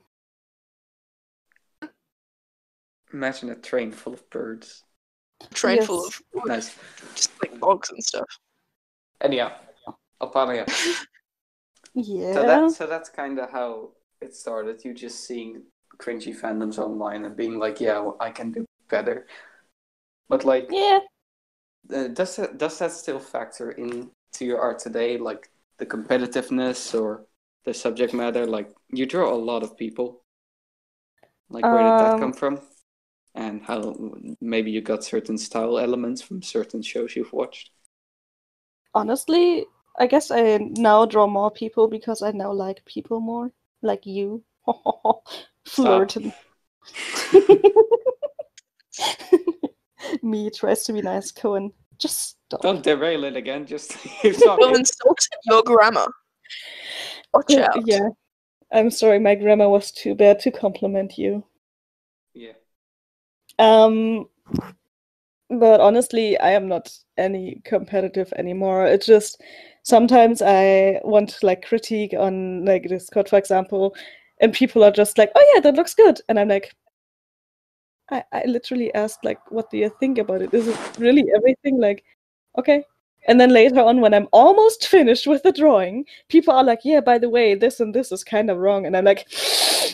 [3.12, 4.84] Imagine a train full of birds.
[5.54, 6.76] Train full of Nice.
[7.14, 8.28] just like bogs and stuff.
[9.20, 9.52] Anyhow,
[10.20, 10.66] Alpania.
[11.94, 12.32] Yeah.
[12.32, 14.84] So that so that's kind of how it started.
[14.84, 15.62] You just seeing
[15.98, 19.26] cringy fandoms online and being like, yeah, well, I can do better.
[20.28, 21.00] But like, yeah.
[21.94, 25.18] uh, does that does that still factor into your art today?
[25.18, 27.26] Like the competitiveness or
[27.64, 28.46] the subject matter?
[28.46, 30.24] Like you draw a lot of people.
[31.50, 32.60] Like where did that Um, come from?
[33.34, 33.96] And how
[34.40, 37.70] maybe you got certain style elements from certain shows you've watched.
[38.92, 39.66] Honestly,
[39.98, 43.52] I guess I now draw more people because I now like people more.
[43.82, 44.42] Like you.
[45.64, 46.32] Flirting.
[50.22, 51.72] Me tries to be nice, Cohen.
[51.98, 52.62] Just stop.
[52.62, 53.66] Don't derail it again.
[53.66, 56.06] Just keep Will insult your grammar.
[57.34, 57.86] Watch out.
[57.86, 58.08] yeah.
[58.72, 61.44] I'm sorry, my grammar was too bad to compliment you.
[63.60, 64.26] Um,
[65.50, 68.86] but honestly, I am not any competitive anymore.
[68.86, 69.42] It's just
[69.82, 73.94] sometimes I want like critique on like Discord, for example,
[74.40, 76.74] and people are just like, "Oh yeah, that looks good," and I'm like,
[78.10, 80.54] I, I literally asked like, "What do you think about it?
[80.54, 82.04] Is it really everything?" Like,
[82.58, 82.84] okay.
[83.28, 87.00] And then later on, when I'm almost finished with the drawing, people are like, "Yeah,
[87.00, 89.26] by the way, this and this is kind of wrong," and I'm like,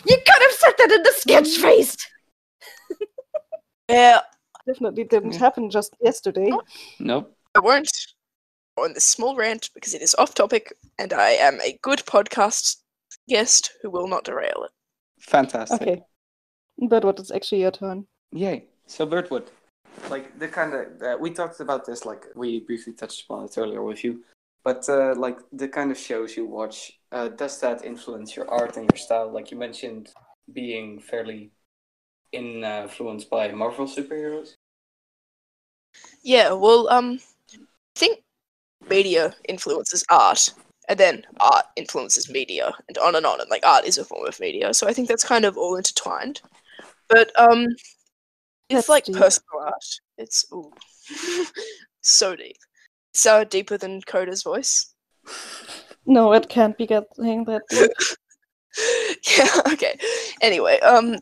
[0.07, 1.97] "You could have said that in the sketch phase."
[3.89, 4.21] Yeah,
[4.67, 5.39] Definitely didn't Yeah.
[5.39, 6.51] happen just yesterday.
[6.99, 7.33] Nope.
[7.55, 7.89] I won't
[8.77, 12.01] go on this small rant because it is off topic and I am a good
[12.01, 12.83] podcast
[13.29, 14.73] guest who will not derail it.
[15.21, 15.81] Fantastic.
[15.83, 16.03] Okay.
[16.79, 18.09] But what is actually your turn?
[18.33, 18.67] Yay.
[18.89, 19.51] So Birdwood,
[20.11, 23.57] like the kind of uh, we talked about this, like we briefly touched upon it
[23.57, 24.25] earlier with you,
[24.65, 28.77] but uh, like the kind of shows you watch, uh, does that influence your art
[28.77, 29.31] and your style?
[29.31, 30.13] Like you mentioned,
[30.53, 31.53] being fairly
[32.37, 34.55] influenced by Marvel superheroes.
[36.23, 37.21] Yeah, well, um,
[37.53, 37.59] I
[37.95, 38.23] think
[38.89, 40.53] media influences art,
[40.89, 43.41] and then art influences media, and on and on.
[43.41, 45.77] And like art is a form of media, so I think that's kind of all
[45.77, 46.41] intertwined.
[47.09, 47.65] But um,
[48.69, 49.17] That's it's like deep.
[49.17, 49.85] personal art.
[50.19, 50.73] It's ooh,
[52.01, 52.57] so deep.
[53.15, 54.95] So deeper than Coda's voice.
[56.07, 57.91] No, it can't be getting that deep.
[59.39, 59.73] yeah.
[59.73, 59.99] Okay.
[60.43, 61.17] Anyway, um,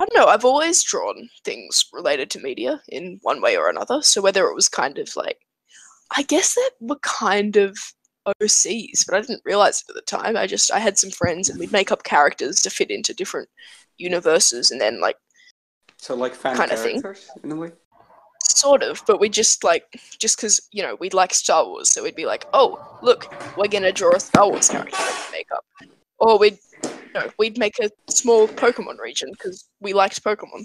[0.00, 0.26] I don't know.
[0.32, 4.00] I've always drawn things related to media in one way or another.
[4.02, 5.38] So whether it was kind of like,
[6.16, 7.76] I guess that were kind of
[8.42, 10.38] OCs, but I didn't realize it at the time.
[10.38, 13.48] I just I had some friends and we'd make up characters to fit into different
[13.98, 15.16] universes, and then like
[15.98, 17.02] So like fan Kinda thing.
[17.44, 17.72] in a way.
[18.42, 22.02] sort of, but we just like just because you know we'd like Star Wars, so
[22.02, 25.48] we'd be like, oh look, we're gonna draw a Star Wars character that we make
[25.54, 25.64] up,
[26.18, 26.58] or we'd
[27.14, 30.64] you know, we'd make a small Pokemon region because we liked Pokemon.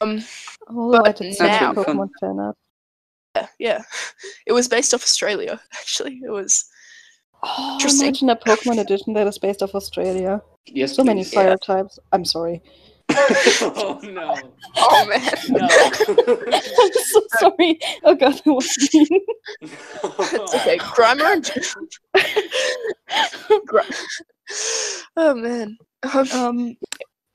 [0.00, 0.22] Um,
[0.68, 2.56] Although I But did see now- some Pokemon fan art.
[3.36, 3.82] yeah, yeah,
[4.46, 5.60] it was based off Australia.
[5.74, 6.64] Actually, it was
[7.40, 8.08] Oh, Interesting.
[8.08, 10.42] imagine a Pokemon edition that is based off Australia.
[10.66, 10.96] Yes.
[10.96, 11.34] So many please.
[11.34, 11.96] fire types.
[12.10, 12.60] I'm sorry.
[13.10, 14.34] oh no.
[14.76, 15.68] oh man, No.
[16.52, 17.78] I'm so sorry.
[18.02, 19.06] Oh god, that was mean.
[19.60, 20.78] it's okay.
[20.78, 21.48] Grimer and
[23.66, 23.82] Gri-
[25.16, 25.76] oh man,
[26.14, 26.76] um, um,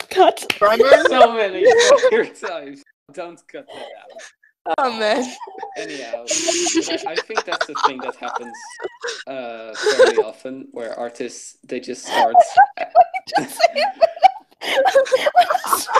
[0.09, 0.45] cut.
[0.49, 1.07] Grimer.
[1.07, 1.65] so many
[2.09, 2.83] fire times.
[3.13, 4.21] Don't cut that out.
[4.77, 5.25] Oh man.
[5.77, 8.55] Anyhow, I, I think that's the thing that happens
[9.27, 12.35] uh, fairly often, where artists they just start.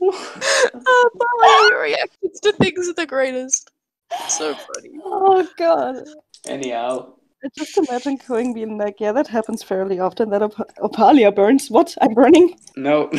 [0.00, 3.70] oh, Molly, your reactions to things are the greatest.
[4.28, 4.98] So funny.
[5.04, 5.96] oh god.
[6.46, 7.10] Anyhow, I
[7.56, 10.30] just imagine going being like, yeah, that happens fairly often.
[10.30, 11.70] That Op- Opalia burns.
[11.70, 11.96] What?
[12.00, 12.56] I'm burning.
[12.76, 13.10] no,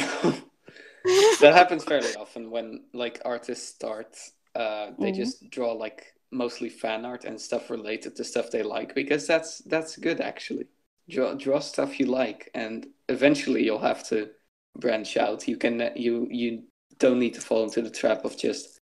[1.40, 4.18] that happens fairly often when like artists start.
[4.56, 5.16] Uh, they Mhm.
[5.16, 9.60] just draw like mostly fan art and stuff related to stuff they like because that's
[9.60, 10.68] that's good actually.
[11.10, 14.30] draw draw stuff you like, and eventually you'll have to
[14.78, 15.48] branch out.
[15.48, 16.64] You can you you
[17.00, 18.80] don't need to fall into the trap of just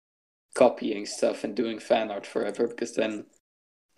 [0.54, 3.26] copying stuff and doing fan art forever because then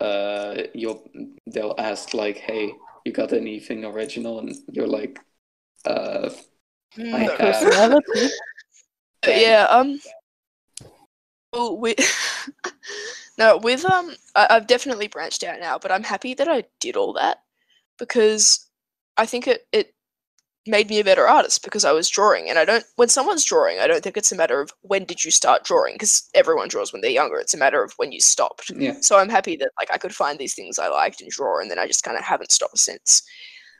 [0.03, 1.03] uh you'll
[1.47, 2.73] they'll ask like hey
[3.05, 4.39] you got anything original?
[4.39, 5.19] And you're like
[5.85, 6.29] uh
[7.13, 8.01] I Mm, have-
[9.27, 9.99] yeah, um,
[11.51, 11.97] well, with
[13.37, 16.95] no, with um, I, I've definitely branched out now, but I'm happy that I did
[16.95, 17.39] all that
[17.99, 18.67] because
[19.17, 19.93] I think it it
[20.65, 22.85] made me a better artist because I was drawing, and I don't.
[22.95, 25.95] When someone's drawing, I don't think it's a matter of when did you start drawing
[25.95, 27.37] because everyone draws when they're younger.
[27.37, 28.71] It's a matter of when you stopped.
[28.75, 31.59] yeah So I'm happy that like I could find these things I liked and draw,
[31.59, 33.23] and then I just kind of haven't stopped since.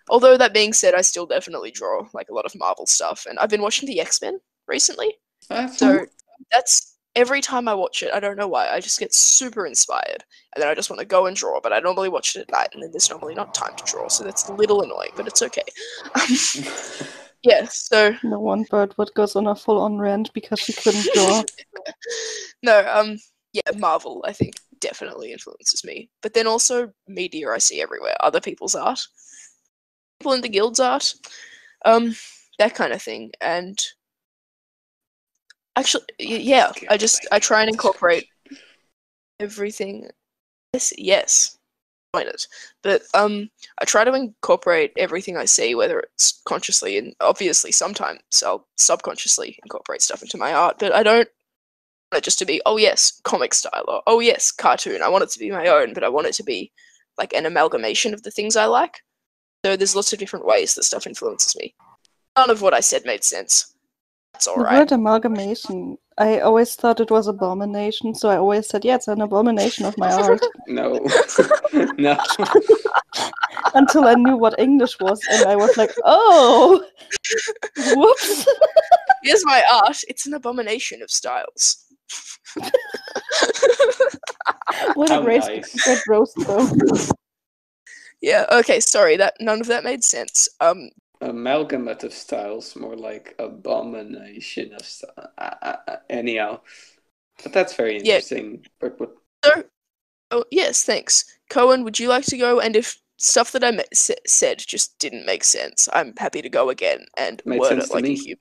[0.10, 3.40] Although that being said, I still definitely draw like a lot of Marvel stuff, and
[3.40, 5.16] I've been watching the X Men recently.
[5.50, 6.06] Oh, that's So
[6.52, 10.24] that's every time I watch it, I don't know why, I just get super inspired.
[10.56, 12.52] And then I just want to go and draw, but I normally watch it at
[12.52, 15.28] night, and then there's normally not time to draw, so that's a little annoying, but
[15.28, 15.64] it's okay.
[17.44, 21.08] yeah, so No one bird would goes on a full on rant because she couldn't
[21.14, 21.44] draw.
[22.64, 23.18] no, um,
[23.54, 26.10] yeah, Marvel, I think, definitely influences me.
[26.22, 29.02] But then also media I see everywhere, other people's art,
[30.20, 31.14] people in the guild's art,
[31.86, 32.16] um,
[32.60, 33.32] that kind of thing.
[33.42, 33.80] And
[35.76, 38.28] actually, yeah, I just I try and incorporate
[39.40, 40.10] everything.
[40.74, 41.58] Yes, yes,
[42.14, 42.48] find it.
[42.82, 48.22] But um, I try to incorporate everything I see, whether it's consciously and obviously sometimes
[48.46, 50.78] I'll subconsciously incorporate stuff into my art.
[50.80, 51.28] But I don't
[52.12, 55.02] want it just to be oh yes comic style or oh yes cartoon.
[55.02, 56.72] I want it to be my own, but I want it to be
[57.18, 59.02] like an amalgamation of the things I like.
[59.66, 61.74] So there's lots of different ways that stuff influences me.
[62.38, 63.73] None of what I said made sense.
[64.34, 64.80] That's all The right.
[64.80, 65.98] word amalgamation.
[66.18, 69.98] I always thought it was abomination, so I always said, yeah, it's an abomination of
[69.98, 70.42] my art.
[70.68, 71.00] no
[71.98, 72.18] no
[73.74, 76.84] Until I knew what English was, and I was like, oh,
[77.96, 78.48] whoops.
[79.24, 79.98] Here's my art.
[80.08, 81.86] It's an abomination of styles.
[84.96, 85.84] what a great, nice.
[85.84, 86.70] great roast, though.
[88.22, 88.46] yeah.
[88.52, 88.80] Okay.
[88.80, 89.16] Sorry.
[89.18, 90.48] That none of that made sense.
[90.60, 90.90] Um.
[91.30, 96.60] Amalgamate of styles more like abomination of st- uh, uh, uh, anyhow
[97.42, 98.16] but that's very Yeah.
[98.16, 98.98] interesting but
[99.44, 99.64] So.
[100.32, 100.84] Oh yes.
[100.84, 101.84] Thanks, Cohen.
[101.84, 102.60] Would you like to go?
[102.60, 106.50] And if stuff that I ma- sa- said just didn't make sense, I'm happy to
[106.50, 108.40] go again and Made word it to like a human.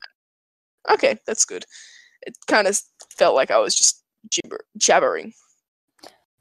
[0.91, 1.67] Okay, that's good.
[2.27, 5.35] It kind of felt like I was just gibber- jabbering.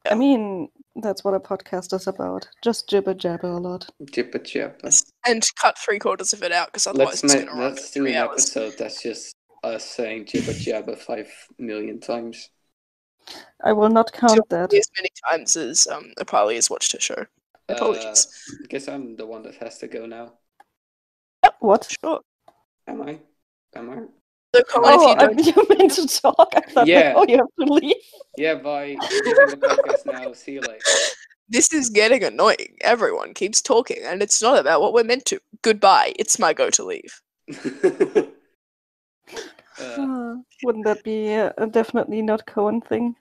[0.10, 2.48] I mean, that's what a podcast is about.
[2.62, 3.90] Just jibber jabber a lot.
[4.06, 4.90] jibba jabber.
[5.26, 7.72] And cut three quarters of it out because otherwise let's it's make going to run
[7.72, 8.32] for let's do three an hours.
[8.56, 12.50] episode that's just us saying jibba jabber five million times
[13.64, 14.74] I will not count that.
[14.74, 17.26] As many times as um, Opalia has watched her show.
[17.70, 18.28] Apologies.
[18.52, 20.34] uh, I guess i'm the one that has to go now
[21.60, 21.88] What?
[22.04, 22.20] Sure.
[22.88, 23.20] am i
[23.76, 23.98] am i
[24.54, 25.16] So, Colin, Oh, if you
[25.56, 26.54] don't, I- you meant to talk.
[26.56, 27.14] I thought, Yeah.
[27.16, 27.96] like, oh, you have to leave.
[28.38, 30.84] yeah bye Leaving the podcast now see you later
[31.50, 32.78] this is getting annoying.
[32.80, 35.40] Everyone keeps talking, and it's not about what we're meant to.
[35.64, 36.14] Goodbye.
[36.18, 37.22] It's my go to leave.
[37.54, 38.24] uh,
[39.78, 43.16] Uh, wouldn't that be a, a definitely not Cohen thing?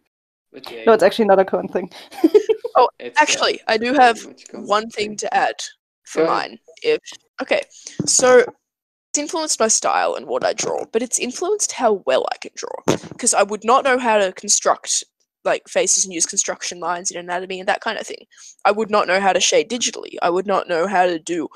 [0.71, 1.91] yeah, No, it's actually not a Cohen thing.
[2.23, 4.19] it's, uh, Actually, I do have
[4.53, 5.57] one thing to add
[6.05, 6.59] for mine.
[6.85, 7.01] If
[7.43, 7.63] okay,
[8.07, 8.45] so
[9.11, 12.53] it's influenced my style and what I draw, but it's influenced how well I can
[12.55, 12.97] draw.
[13.09, 15.03] Because I would not know how to construct
[15.45, 18.25] like faces and use construction lines in anatomy and that kind of thing.
[18.65, 20.15] I would not know how to shade digitally.
[20.23, 21.49] I would not know how to do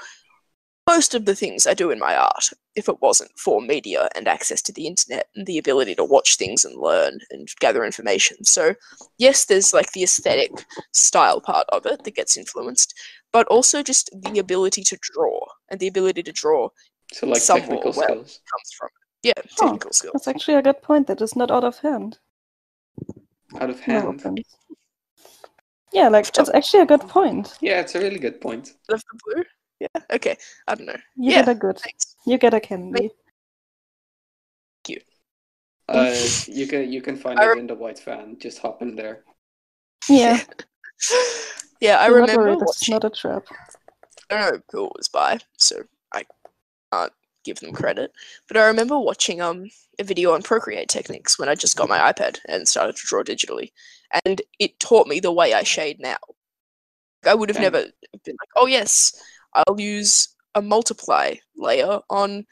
[0.86, 4.26] most of the things I do in my art if it wasn't for media and
[4.26, 8.44] access to the internet and the ability to watch things and learn and gather information.
[8.44, 8.74] So,
[9.16, 10.50] yes, there's like the aesthetic
[10.92, 12.94] style part of it that gets influenced,
[13.32, 15.40] but also just the ability to draw
[15.70, 16.68] and the ability to draw
[17.14, 18.08] so like somewhat technical well.
[18.08, 19.28] skills comes from it.
[19.28, 20.12] Yeah, technical skills.
[20.12, 21.06] That's actually a good point.
[21.06, 22.18] That is not out of hand.
[23.60, 24.56] out of hand offense.
[25.92, 27.56] Yeah, like it's actually a good point.
[27.60, 29.44] yeah it's a really good point Of the blue?
[29.80, 30.02] Yeah.
[30.12, 30.36] Okay.
[30.66, 31.00] I don't know.
[31.16, 31.78] You Yeah, get a good.
[31.78, 32.16] Thanks.
[32.26, 33.10] You get a candy.
[35.88, 36.14] Uh,
[36.46, 38.38] you can you can find I it in the white van.
[38.40, 39.24] Just hop in there.
[40.08, 40.40] Yeah.
[41.80, 42.92] yeah, I do not remember worry, this is watching.
[42.94, 43.44] not a trap.
[44.30, 45.82] I don't know who it was by, so I
[46.94, 47.12] can't
[47.44, 48.12] give them credit.
[48.48, 49.68] But I remember watching um
[49.98, 53.22] a video on Procreate techniques when I just got my iPad and started to draw
[53.22, 53.70] digitally,
[54.24, 56.16] and it taught me the way I shade now.
[57.26, 57.64] I would have Okay.
[57.64, 57.82] never
[58.24, 59.12] been like, oh yes,
[59.54, 62.46] I'll use a multiply layer on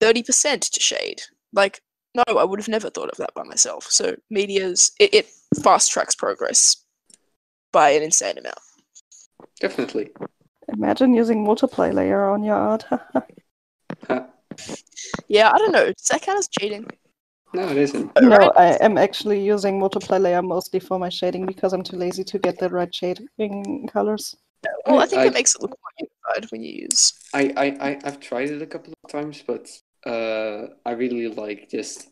[0.00, 1.22] thirty percent to shade.
[1.52, 1.80] Like,
[2.14, 3.86] no, I would have never thought of that by myself.
[3.90, 5.30] So media's it, it
[5.62, 6.76] fast tracks progress
[7.72, 8.58] by an insane amount.
[9.60, 10.10] Definitely.
[10.68, 12.84] Imagine using multiply layer on your art.
[14.08, 14.26] Huh.
[15.28, 15.86] Yeah, I don't know.
[15.86, 16.86] Does that count as cheating?
[17.54, 18.10] No, it isn't.
[18.16, 18.52] Oh, no.
[18.56, 22.38] I am actually using multiply layer mostly for my shading because I'm too lazy to
[22.38, 24.34] get the right shading colors.
[24.86, 27.12] Well, I I- think I- it makes it look more unified when you use.
[27.32, 29.68] I, I, I, I've tried it a couple of times, but
[30.06, 32.08] uh, I really like just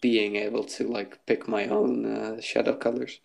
[0.00, 3.20] being able to like pick my own uh, shadow colors.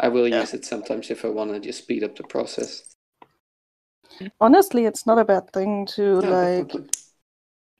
[0.00, 0.40] I will Yeah.
[0.40, 2.82] use it sometimes if I want to just speed up the process.
[4.40, 6.90] Honestly, it's not a bad thing to No, like definitely.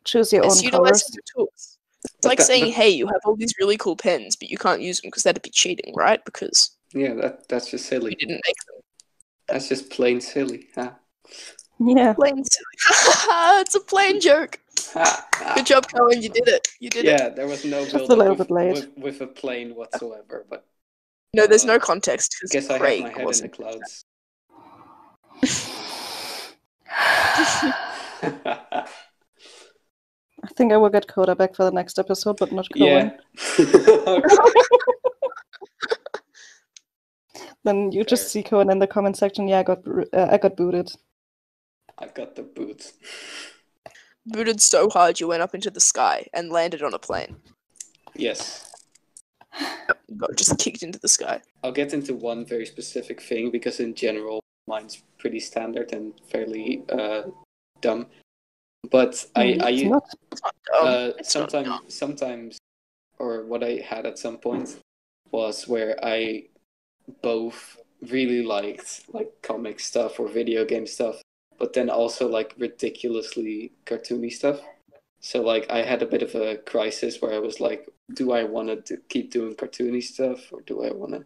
[0.05, 1.23] choose your It's own utilizing colors.
[1.35, 1.79] tools.
[2.05, 4.49] It's But like that- saying, but- "Hey, you have all these really cool pens, but
[4.51, 6.25] you can't use them because that'd be cheating, right?
[6.25, 8.15] Because Yeah, that that's just you silly.
[8.15, 8.81] didn't make them."
[9.49, 10.69] That's just plain silly.
[10.77, 10.97] Ha.
[11.81, 12.13] Yeah.
[12.13, 12.77] Plain silly.
[13.63, 14.61] it's a plain joke.
[14.95, 15.27] Ha.
[15.39, 15.55] Ha.
[15.55, 16.23] Good job, Cohen.
[16.23, 16.69] You did it.
[16.81, 17.21] You did it.
[17.21, 18.73] Yeah, there was no Just a little with, bit late.
[18.75, 20.65] with, with a plane whatsoever, but
[21.35, 24.05] No, there's Uh, no context because guess I have Craig my head in the clouds.
[30.43, 33.13] I think I will get Coda back for the next episode, but not Cohen.
[33.59, 34.21] yeah.
[37.65, 39.49] Then you just see Cohen in the comment section.
[39.49, 40.91] Yeah, I got uh, I got booted.
[41.99, 42.95] I got the boots.
[44.27, 47.37] Booted so hard you went up into the sky and landed on a plane.
[48.15, 48.73] Yes.
[50.17, 51.43] Got just kicked into the sky.
[51.63, 56.85] I'll get into one very specific thing because in general mine's pretty standard and fairly
[56.93, 57.23] uh,
[57.81, 58.07] dumb.
[58.91, 60.05] But I, Mm, I not.
[60.33, 60.87] It's not dumb.
[60.87, 62.59] uh, sometimes sometimes
[63.19, 64.77] or what I had at some point
[65.33, 66.45] was where I
[67.23, 67.79] both
[68.11, 71.21] really liked like comic stuff or video game stuff,
[71.59, 74.61] but then also like ridiculously cartoony stuff.
[75.21, 78.45] So like I had a bit of a crisis where I was like, do I
[78.45, 81.25] want to keep doing cartoony stuff or do I want to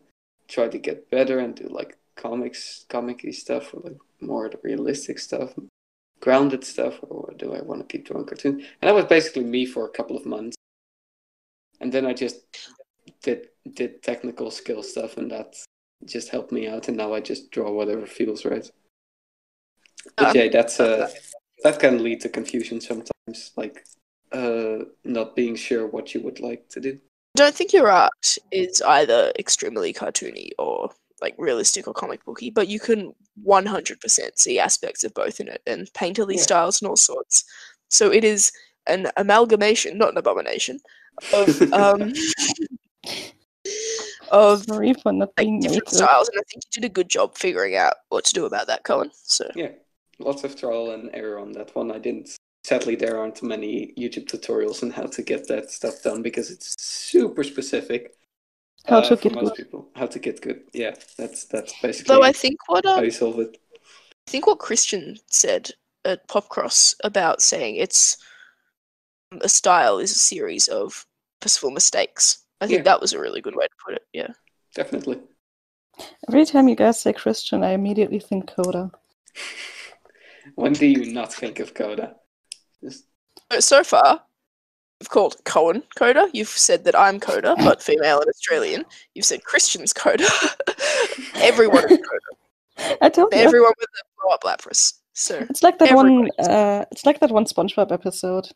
[0.48, 5.18] try to get better and do like comics, comic-y stuff or like more the realistic
[5.18, 5.54] stuff,
[6.20, 8.60] grounded stuff, or do I want to keep doing cartoon?
[8.80, 10.56] And that was basically me for a couple of months.
[11.80, 12.46] And then I just
[13.22, 15.56] did did technical skill stuff, and that
[16.04, 16.88] just helped me out.
[16.88, 18.70] And now I just draw whatever feels right.
[20.16, 21.10] But Uh, yeah, that's uh,
[21.64, 23.84] that can lead to confusion sometimes, like
[24.32, 26.98] uh, not being sure what you would like to do.
[27.36, 30.90] I don't think your art is either extremely cartoony or
[31.22, 33.14] like realistic or comic booky, but you can
[33.46, 36.42] 100% see aspects of both in it and painterly Yeah.
[36.42, 37.44] styles and all sorts.
[37.88, 38.52] So it is
[38.86, 40.80] an amalgamation, not an abomination,
[41.32, 42.12] of um
[44.30, 47.36] of Sorry for not like different styles, and I think you did a good job
[47.36, 49.10] figuring out what to do about that, Colin.
[49.12, 49.68] So Yeah,
[50.18, 51.90] lots of trial and error on that one.
[51.92, 52.36] I didn't.
[52.64, 56.74] Sadly, there aren't many YouTube tutorials on how to get that stuff done because it's
[56.78, 58.14] super specific.
[58.86, 59.54] How uh, to get good.
[59.54, 59.88] people.
[59.94, 60.62] How to get good.
[60.72, 63.56] Yeah, that's that's basically though I think what how um, you solve it.
[64.26, 65.70] I think what Christian said
[66.04, 68.16] at Popcross about saying it's
[69.40, 71.06] a style is a series of
[71.40, 72.44] purposeful mistakes.
[72.60, 72.84] I think Yeah.
[72.84, 74.02] that was a really good way to put it.
[74.12, 74.28] Yeah.
[74.74, 75.20] Definitely.
[76.28, 78.90] Every time you guys say Christian, I immediately think Coda.
[80.54, 82.16] When do you not think of Coda?
[82.82, 83.04] Just,
[83.52, 84.20] So, so far, you've
[85.08, 86.28] called Cohen Coda.
[86.32, 88.84] You've said that I'm Coda, but female and Australian.
[89.14, 90.28] You've said Christian's Coda.
[91.36, 92.98] everyone is Coda.
[93.00, 93.40] I told you.
[93.40, 94.94] Everyone with a blow up lapras.
[95.14, 96.28] So It's like that one.
[96.38, 98.48] Uh, it's like that one SpongeBob episode.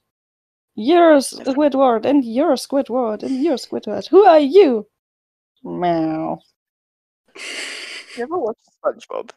[0.74, 4.08] You're a Squidward, and you're a Squidward, and you're a Squidward.
[4.08, 4.86] Who are you?
[5.64, 6.38] Meow.
[7.34, 9.30] you ever watched SpongeBob?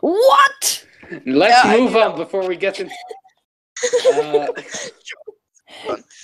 [0.00, 0.86] What?
[1.26, 2.94] let's Yeah, move on before we get into.
[4.14, 4.46] Uh,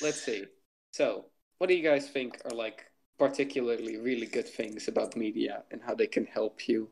[0.03, 0.45] let's see.
[0.93, 1.27] So,
[1.59, 2.85] what do you guys think are like
[3.19, 6.89] particularly really good things about media and how they can help you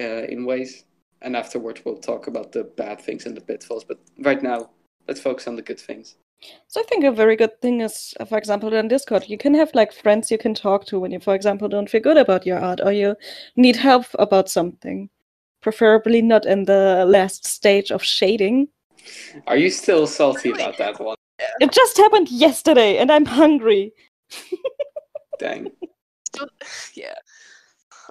[0.00, 0.84] uh, in ways?
[1.22, 3.84] And afterwards, we'll talk about the bad things and the pitfalls.
[3.84, 4.70] But right now,
[5.08, 6.16] let's focus on the good things.
[6.68, 9.54] So I think a very good thing is, uh, for example, in Discord, you can
[9.54, 12.44] have like friends you can talk to when you, for example, don't feel good about
[12.44, 13.16] your art or you
[13.56, 15.08] need help about something.
[15.62, 18.68] Preferably not in the last stage of shading.
[19.46, 21.16] Are you still salty about that one?
[21.60, 23.92] It just happened yesterday, and I'm hungry.
[25.38, 25.70] Dang.
[26.34, 26.48] Still-
[26.94, 27.14] yeah.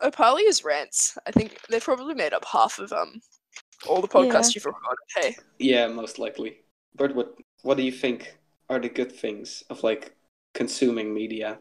[0.01, 1.17] Opalia's rants.
[1.27, 3.21] I think they've probably made up half of um
[3.88, 4.97] all the podcasts you've recorded.
[5.15, 6.57] Hey, Yeah, most likely.
[6.95, 8.38] But what what do you think
[8.69, 10.15] are the good things of like
[10.53, 11.59] consuming media?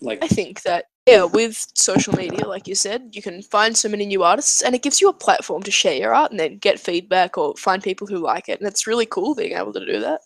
[0.00, 3.88] Like I think that yeah, with social media, like you said, you can find so
[3.88, 6.58] many new artists, and it gives you a platform to share your art and then
[6.58, 9.84] get feedback or find people who like it, and it's really cool being able to
[9.84, 10.20] do that.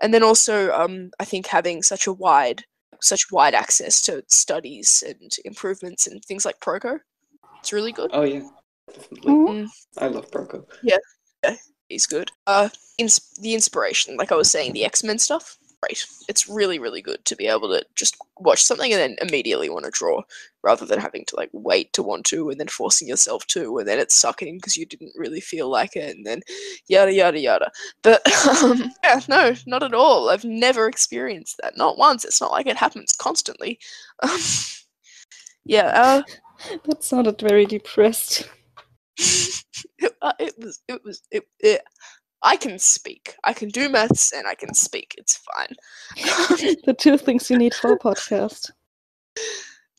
[0.00, 2.64] And then also, um, I think having such a wide,
[3.00, 7.00] such wide access to studies and improvements and things like Proko,
[7.60, 8.10] it's really good.
[8.12, 8.42] oh yeah.
[8.92, 9.32] Definitely.
[9.32, 9.68] Mhm.
[9.98, 10.64] I love Proko.
[10.82, 10.98] Yeah,
[11.88, 12.30] He's good.
[12.46, 12.68] Uh,
[12.98, 16.06] ins- the inspiration, like I was saying, the X Men stuff, great.
[16.28, 19.84] It's really, really good to be able to just watch something and then immediately want
[19.84, 20.22] to draw,
[20.62, 23.88] rather than having to like wait to want to and then forcing yourself to, and
[23.88, 26.40] then it's sucking because you didn't really feel like it, and then
[26.88, 27.70] yada yada yada.
[28.02, 28.22] But
[28.62, 30.30] um, yeah, no, not at all.
[30.30, 32.24] I've never experienced that, not once.
[32.24, 33.78] It's not like it happens constantly.
[34.22, 34.38] Um,
[35.64, 36.22] yeah, uh,
[36.84, 38.48] That sounded very depressed.
[39.18, 41.82] it, uh, it was it was it, it
[42.44, 43.34] I can speak.
[43.42, 45.14] I can do maths and I can speak.
[45.18, 45.74] It's fine.
[46.84, 48.70] the two things you need for a podcast.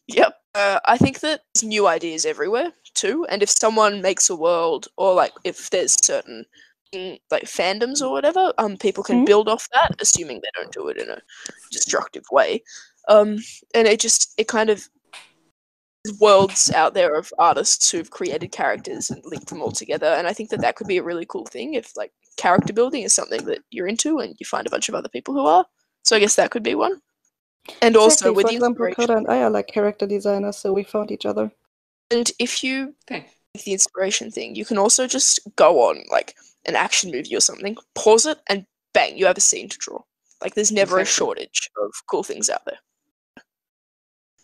[0.07, 0.35] yep.
[0.53, 4.87] Uh, I think that there's new ideas everywhere too, and if someone makes a world,
[4.95, 6.45] or like if there's certain
[7.29, 9.25] like fandoms or whatever, um, people can Mhm.
[9.25, 11.19] build off that, assuming they don't do it in a
[11.71, 12.63] destructive way.
[13.09, 13.39] Um,
[13.73, 14.87] and it just it kind of
[16.21, 20.31] worlds out there of artists who've created characters and linked them all together, and I
[20.33, 23.45] think that that could be a really cool thing if like character building is something
[23.45, 25.65] that you're into and you find a bunch of other people who are.
[26.03, 27.01] So I guess that could be one.
[27.81, 30.57] And also Exactly, with for the example, inspiration, Coda and I are like character designers,
[30.57, 31.51] so we found each other.
[32.11, 33.25] and if you Okay.
[33.53, 37.39] with the inspiration thing, you can also just go on like an action movie or
[37.41, 39.99] something, pause it, and bang, you have a scene to draw.
[40.41, 42.79] Like there's never a shortage of cool things out there.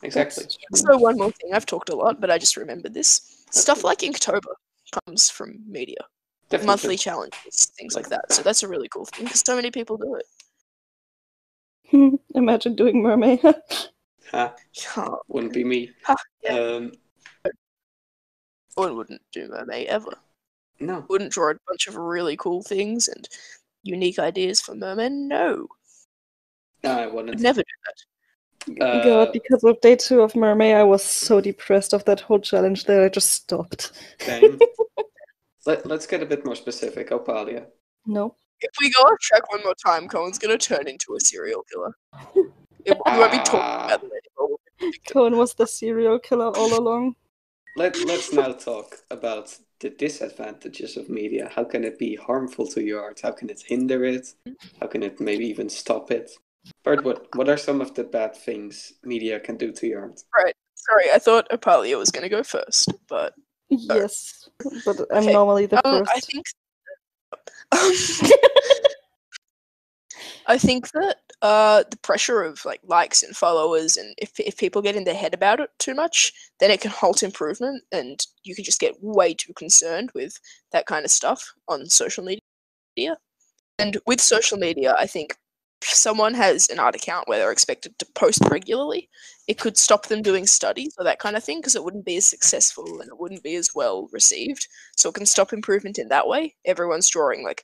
[0.04, 0.46] Exactly.
[0.74, 3.44] So one more thing, I've talked a lot, but I just remembered this.
[3.52, 4.54] Stuff like Inktober
[5.06, 6.06] comes from media,
[6.52, 6.68] Definitely.
[6.68, 8.32] monthly challenges, things like that.
[8.32, 10.16] So that's a really cool thing because so many people do
[11.94, 12.20] it.
[12.36, 13.42] Imagine doing mermaid.
[14.32, 14.56] Ha,
[14.96, 15.92] Oh, wouldn't be me.
[16.06, 16.54] Ha, yeah.
[16.58, 16.94] Um,
[18.76, 20.14] one wouldn't do mermaid ever.
[20.80, 21.06] no.
[21.10, 23.28] Wouldn't draw a bunch of really cool things and
[23.84, 25.12] unique ideas for mermaid.
[25.12, 25.68] No,
[26.84, 27.42] No, I would wouldn't.
[27.42, 28.86] never do that.
[28.86, 32.40] Uh, God, because of day two of mermaid, I was so depressed of that whole
[32.40, 33.92] challenge that I just stopped.
[35.62, 35.76] same.
[35.76, 37.10] Let, let's get a bit more specific.
[37.10, 37.66] Opalia.
[38.06, 38.36] No.
[38.62, 41.96] If we go off track one more time, Cohen's gonna turn into a serial killer.
[42.84, 43.86] It, we won't be talking ah.
[43.86, 44.58] about it anymore.
[45.08, 47.16] Cohen was the serial killer all along.
[47.76, 51.50] Let, let's now talk about the disadvantages of media.
[51.54, 53.22] How can it be harmful to your art?
[53.22, 54.34] How can it hinder it?
[54.80, 56.32] How can it maybe even stop it?
[56.84, 60.22] Bert, what, what are some of the bad things media can do to your art?
[60.36, 60.56] Right.
[60.76, 63.34] Sorry, I thought Opalia was gonna go first, but
[63.72, 64.50] Yes,
[64.86, 66.12] but I'm Okay, normally the um, first.
[66.14, 66.46] I think.
[70.48, 74.82] I think that uh, the pressure of like likes and followers, and if if people
[74.82, 78.54] get in their head about it too much, then it can halt improvement, and you
[78.56, 80.38] can just get way too concerned with
[80.72, 83.18] that kind of stuff on social media.
[83.80, 85.38] And with social media, I think
[85.84, 89.10] someone has an art account where they're expected to post regularly,
[89.48, 92.18] it could stop them doing studies or that kind of thing because it wouldn't be
[92.18, 94.68] as successful and it wouldn't be as well received.
[94.98, 96.56] So it can stop improvement in that way.
[96.66, 97.64] Everyone's drawing like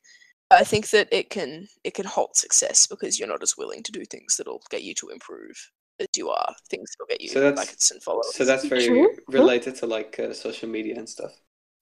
[0.49, 3.91] I think that it can it can halt success because you're not as willing to
[3.91, 5.55] do things that'll get you to improve
[5.99, 8.33] as you are things that'll get you So that's- likes and followers.
[8.33, 9.09] So that's very True.
[9.27, 11.33] related to like uh, social media and stuff.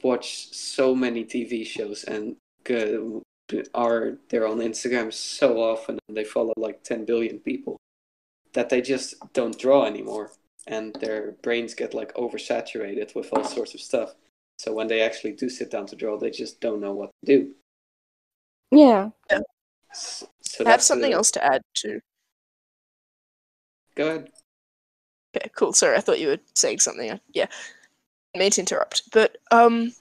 [0.04, 2.36] Watch so many TV shows and
[2.70, 3.20] uh,
[3.74, 7.78] are they're on Instagram so often and they follow like 10 billion people
[8.54, 10.32] that they just don't draw anymore
[10.68, 14.16] and their brains get like oversaturated with all sorts of stuff.
[14.58, 17.26] So when they actually do sit down to draw, they just don't know what to
[17.38, 17.52] do.
[18.72, 19.10] yeah,
[19.91, 22.00] S- So I have something the- else to add too.
[23.96, 24.30] Go ahead.
[25.36, 25.74] Okay, cool.
[25.74, 27.20] Sorry, I thought you were saying something.
[27.34, 27.48] Yeah,
[28.34, 29.93] I mean to interrupt, but um,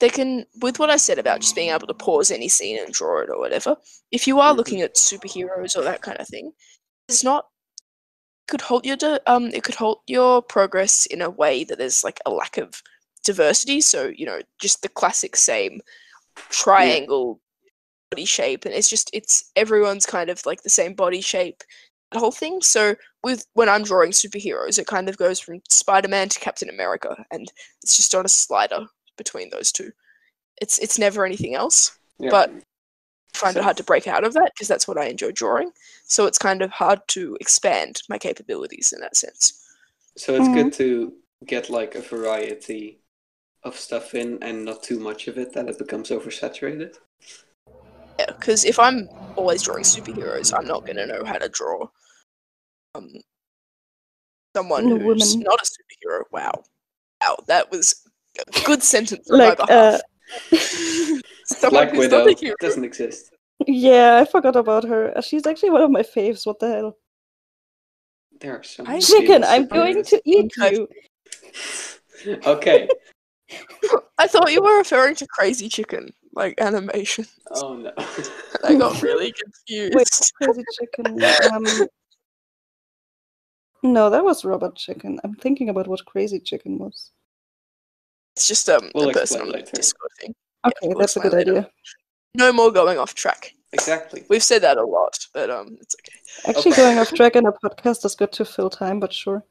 [0.00, 2.92] they can with what I said about just being able to pause any scene and
[2.92, 3.76] draw it or whatever.
[4.10, 6.52] If you are looking at superheroes or that kind of thing,
[7.08, 7.46] it's not
[8.48, 12.04] could halt your de- um it could halt your progress in a way that there's
[12.04, 12.82] like a lack of
[13.24, 13.80] diversity.
[13.80, 15.80] So you know, just the classic same
[16.50, 17.40] triangle
[18.10, 21.62] body shape, and it's just it's everyone's kind of like the same body shape
[22.12, 22.60] that whole thing.
[22.62, 22.94] So
[23.24, 27.50] with when I'm drawing superheroes, it kind of goes from Spider-Man to Captain America, and
[27.82, 28.86] it's just on a slider
[29.16, 29.92] between those two.
[30.60, 31.98] It's it's never anything else.
[32.18, 32.30] Yeah.
[32.30, 35.06] But I find So- it hard to break out of that because that's what I
[35.06, 35.72] enjoy drawing.
[36.04, 39.62] So it's kind of hard to expand my capabilities in that sense.
[40.16, 41.12] So it's good to
[41.44, 43.00] get like a variety
[43.62, 46.96] of stuff in and not too much of it that it becomes oversaturated.
[48.18, 51.88] Yeah, because if I'm always drawing superheroes, I'm not going to know how to draw
[52.94, 53.12] um
[54.56, 55.44] someone No who's women.
[55.44, 56.22] not a superhero.
[56.32, 56.64] Wow,
[57.22, 58.05] wow, that was a
[58.64, 59.98] good sentence on like uh,
[60.50, 61.22] behalf.
[61.46, 63.32] someone Black who's Widow not doesn't exist.
[63.66, 65.14] yeah, I forgot about her.
[65.22, 66.46] She's actually one of my faves.
[66.46, 66.96] What the hell?
[68.40, 70.74] There are so I- many Chicken, I'm going to eat Okay.
[70.76, 70.88] you.
[72.46, 72.88] okay,
[74.18, 77.26] I thought you were referring to Crazy Chicken, like animation.
[77.52, 77.92] Oh no.
[78.64, 79.94] I got really confused.
[79.94, 80.08] Wait,
[80.42, 81.22] crazy chicken.
[81.52, 81.88] Um,
[83.82, 85.20] no, that was robot chicken.
[85.22, 87.12] I'm thinking about what crazy chicken was.
[88.36, 89.72] It's just um We'll a person on the later.
[89.74, 90.34] Discord thing.
[90.66, 91.58] Okay, we'll that's a good explain later.
[91.68, 91.70] idea.
[92.34, 93.52] No more going off track.
[93.72, 94.24] exactly.
[94.28, 96.18] We've said that a lot, but um, it's okay.
[96.50, 96.82] Actually, Okay.
[96.82, 99.42] going off track in a podcast is good to fill time, but sure.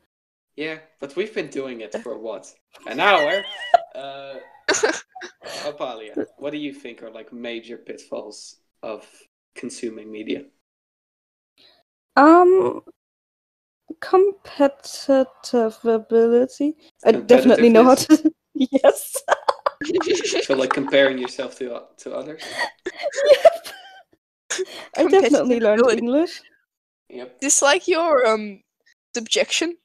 [0.55, 2.51] Yeah, but we've been doing it for what?
[2.87, 3.43] An hour?
[3.95, 4.39] Uh,
[5.63, 9.07] Opalia, what do you think are like major pitfalls of
[9.55, 10.43] consuming media?
[12.17, 12.81] Um,
[14.01, 16.75] competitive ability.
[17.05, 18.33] I definitely know how to.
[18.55, 19.17] Yes.
[20.43, 22.41] So like comparing yourself to to others?
[23.29, 23.67] yep.
[24.97, 26.41] I definitely learned Competitive English.
[27.09, 27.41] Yep.
[27.41, 28.63] Dislike your um
[29.13, 29.75] subjection.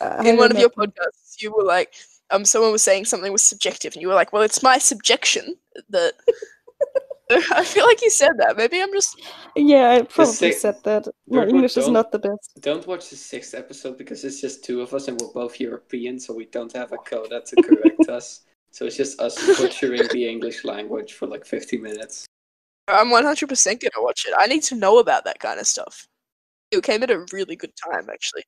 [0.00, 1.94] I In one of your podcasts, you were like,
[2.30, 5.56] um, someone was saying something was subjective, and you were like, "Well, it's my subjection
[5.90, 6.14] that."
[7.52, 8.56] I feel like you said that.
[8.56, 9.20] Maybe I'm just.
[9.56, 11.06] Yeah, I probably say- said that.
[11.28, 12.50] My Don't- English is don't- not the best.
[12.60, 16.18] Don't watch the sixth episode because it's just two of us and we're both European,
[16.18, 18.40] so we don't have a coda to correct us.
[18.70, 22.26] So it's just us butchering the English language for like 50 minutes.
[22.88, 23.48] I'm 100%
[23.80, 24.34] gonna watch it.
[24.36, 26.06] I need to know about that kind of stuff.
[26.70, 28.42] It came at a really good time, actually.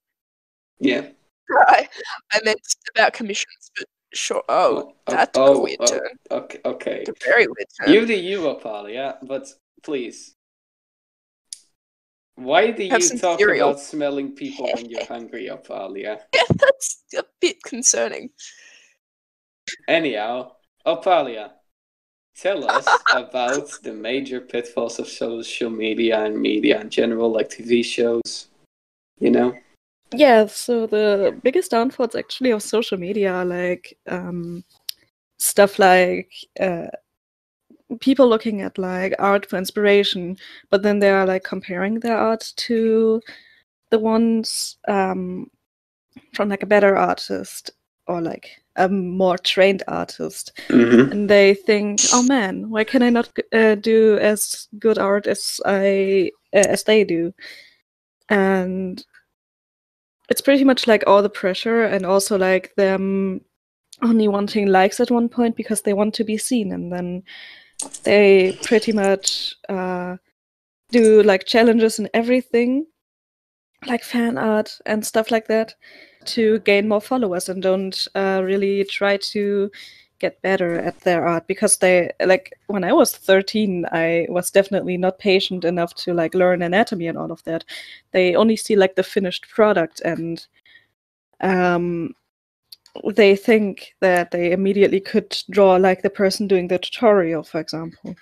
[0.80, 1.07] Yeah.
[1.68, 1.89] I,
[2.32, 2.61] I meant
[2.95, 3.87] about commissions, but
[4.17, 4.43] sure.
[4.49, 6.19] Oh, oh, oh that took a weird oh, oh turn.
[6.31, 7.05] Okay, okay.
[7.09, 7.93] A very weird turn.
[7.93, 9.53] You do you, Opalia, but
[9.83, 10.35] please.
[12.37, 13.71] Why do Have you talk cereal.
[13.71, 16.21] about smelling people when you're hungry, Opalia?
[16.35, 18.31] Yeah, that's a bit concerning.
[19.89, 20.53] Anyhow,
[20.87, 21.53] Opalia,
[22.37, 27.85] tell us about the major pitfalls of social media and media in general, like TV
[27.85, 28.49] shows.
[29.19, 29.55] You know?
[30.13, 34.65] Yeah, so the biggest downfalls actually of social media are like um,
[35.39, 36.87] stuff like uh,
[38.01, 40.37] people looking at like art for inspiration,
[40.71, 43.21] but then they are like comparing their art to
[43.91, 45.51] the ones um,
[46.35, 47.71] from like a better artist
[48.07, 50.53] or like a more trained artist.
[50.69, 51.13] Mm-hmm.
[51.13, 55.61] and they think, "Oh man, why can I not uh, do as good art as
[55.65, 57.33] I uh, as they do?"
[58.29, 59.05] And
[60.29, 63.41] it's pretty much like all the pressure, and also like them
[64.03, 67.22] only wanting likes at one point because they want to be seen, and then
[68.05, 70.16] they pretty much uh,
[70.91, 72.87] do like challenges and everything,
[73.87, 75.74] like fan art and stuff like that,
[76.24, 79.70] to gain more followers, and don't uh, really try to
[80.19, 84.97] get better at their art because they like when I was 13 I was definitely
[84.97, 87.64] not patient enough to like learn anatomy and all of that.
[88.12, 90.47] They only see like the finished product and
[91.41, 92.14] um
[93.14, 98.17] they think that they immediately could draw like the person doing the tutorial for example.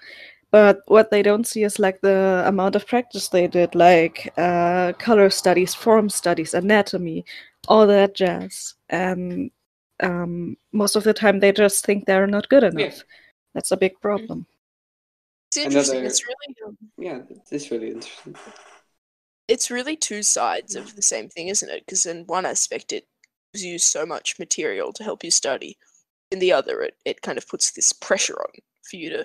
[0.54, 4.92] But what they don't see is like the amount of practice they did, like uh,
[5.00, 7.24] color studies, form studies, anatomy,
[7.66, 8.74] all that jazz.
[8.88, 9.50] And
[10.02, 12.96] um, most of the time they just think they're not good enough.
[12.96, 13.02] Yeah.
[13.54, 14.46] That's a big problem.
[15.48, 15.98] It's interesting.
[15.98, 17.20] Another- It's really, um, Yeah,
[17.50, 18.34] it's really interesting.
[19.48, 21.84] it's really two sides of the same thing, isn't it?
[21.86, 23.06] Because in one aspect, it
[23.52, 25.76] gives you so much material to help you study.
[26.32, 28.50] In the other, it, it kind of puts this pressure on
[28.82, 29.24] for you to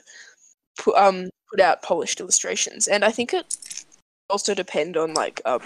[0.78, 2.88] put um put out polished illustrations.
[2.88, 3.86] And I think it
[4.30, 5.63] also depend on like um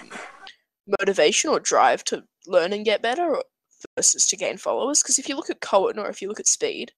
[0.98, 3.44] motivation or drive to learn and get better or,
[3.96, 5.02] versus to gain followers.
[5.02, 6.92] Because if you look at Cohen or if you look at Speed,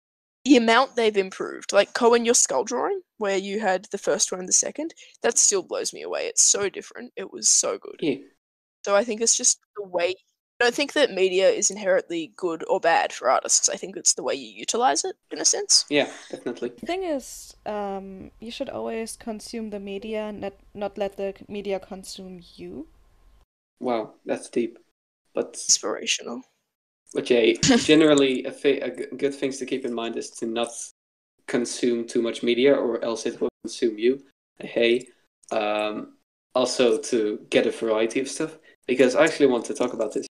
[0.45, 4.39] the amount they've improved, like Cohen, your skull drawing, where you had the first one
[4.39, 6.27] and the second, that still blows me away.
[6.27, 7.13] It's so different.
[7.17, 7.99] It was so good.
[8.01, 8.19] Yeah.
[8.85, 10.15] So I think it's just the way.
[10.61, 13.69] I don't think that media is inherently good or bad for artists.
[13.69, 15.85] I think it's the way you utilize it, in a sense.
[15.91, 16.71] Yeah, definitely.
[16.81, 21.81] The thing is, um, you should always consume the media, not not let the media
[21.81, 22.87] consume you.
[23.81, 24.79] Wow, that's deep.
[25.35, 26.43] But Inspirational.
[27.15, 30.69] Yeah, generally a, good things to keep in mind is to not
[31.47, 34.23] consume too much media, or else it will consume you.
[34.59, 35.07] Hey,
[35.53, 36.15] um,
[36.55, 40.27] also to get a variety of stuff because I actually want to talk about this.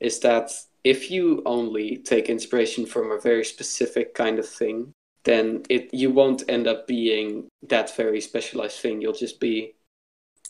[0.00, 0.50] Is that
[0.84, 4.92] if you only take inspiration from a very specific kind of thing,
[5.24, 9.00] then it you won't end up being that very specialized thing.
[9.00, 9.74] You'll just be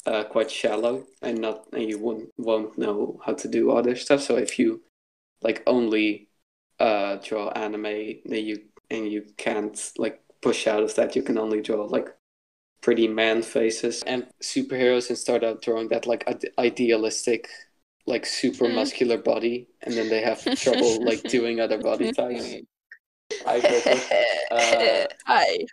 [0.06, 4.22] uh, quite shallow and not and you won't won't know how to do other stuff.
[4.22, 4.82] So if you
[5.42, 6.28] like only
[6.78, 7.82] uh, draw anime,
[8.24, 11.16] then you and you can't like push out of that.
[11.16, 12.08] You can only draw like
[12.82, 17.48] pretty man faces and superheroes and start out drawing that like ide- idealistic
[18.06, 18.74] like super Mm.
[18.74, 22.56] muscular body, and then they have trouble like doing other body types.
[23.46, 23.60] I.
[24.50, 25.66] Uh, Hi.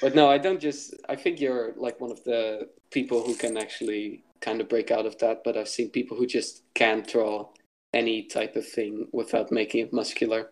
[0.00, 0.94] But no, I don't just.
[1.08, 5.06] I think you're like one of the people who can actually kind of break out
[5.06, 5.42] of that.
[5.44, 7.48] But I've seen people who just can't draw
[7.94, 10.50] any type of thing without making it muscular,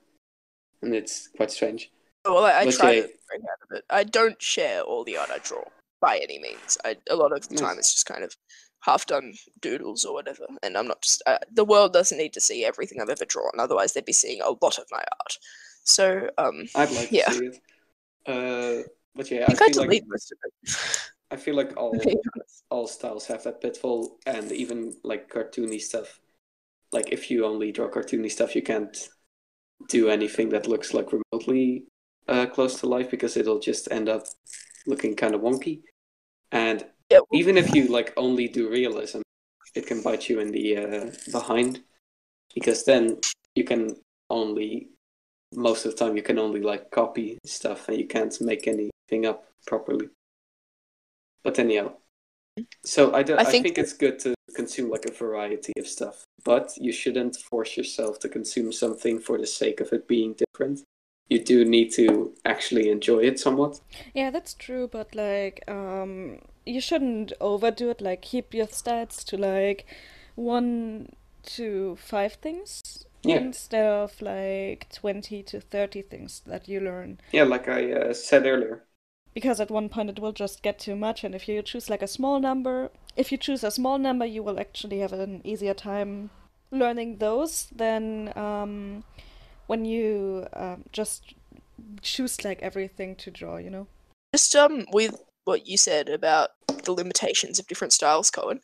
[0.82, 1.90] and it's quite strange.
[2.24, 3.84] Well, I, I try to break out of it.
[3.90, 5.64] I don't share all the art I draw
[6.01, 6.78] by any means.
[6.84, 8.36] I a lot of the time it's just kind of
[8.80, 11.22] half done doodles or whatever, and I'm not just.
[11.26, 14.40] Uh, the world doesn't need to see everything I've ever drawn, otherwise they'd be seeing
[14.40, 15.38] a lot of my art.
[15.84, 17.24] So, um, I'd like Yeah.
[17.26, 17.59] to see it.
[18.26, 20.76] Uh, but yeah, I I feel like delete most of it.
[21.32, 22.64] I feel like all to be honest.
[22.70, 26.20] all styles have that pitfall, and even like cartoony stuff.
[26.93, 28.97] Like if you only draw cartoony stuff, you can't
[29.88, 31.84] do anything that looks like remotely
[32.28, 34.24] uh, close to life because it'll just end up
[34.86, 35.82] looking kind of wonky.
[36.53, 39.22] And Yeah, even if you like only do realism,
[39.74, 41.82] it can bite you in the uh, behind
[42.55, 43.18] because then
[43.55, 43.97] you can
[44.30, 44.88] only
[45.55, 49.26] most of the time you can only like copy stuff and you can't make anything
[49.26, 50.09] up properly.
[51.45, 51.99] But then anyhow,
[52.84, 55.86] so I, do, I I, think think, it's good to consume like a variety of
[55.86, 60.34] stuff, but you shouldn't force yourself to consume something for the sake of it being
[60.34, 60.82] different.
[61.28, 63.80] You do need to actually enjoy it somewhat.
[64.14, 68.00] Yeah, that's true, but like, um, you shouldn't overdo it.
[68.00, 69.86] Like, keep your stats to like
[70.34, 71.12] one
[71.44, 73.36] to five things Yeah.
[73.38, 77.18] instead of like 20 to 30 things that you learn.
[77.32, 78.86] Yeah, like I uh, said earlier.
[79.35, 82.03] Because at one point it will just get too much, and if you choose like
[82.03, 85.74] a small number, if you choose a small number, you will actually have an easier
[85.74, 86.30] time
[86.70, 89.05] learning those than um,
[89.66, 91.35] when you um, just
[92.03, 93.87] choose like everything to draw, you know?
[94.35, 96.51] just um with what you said about
[96.85, 98.61] the limitations of different styles, Cohen.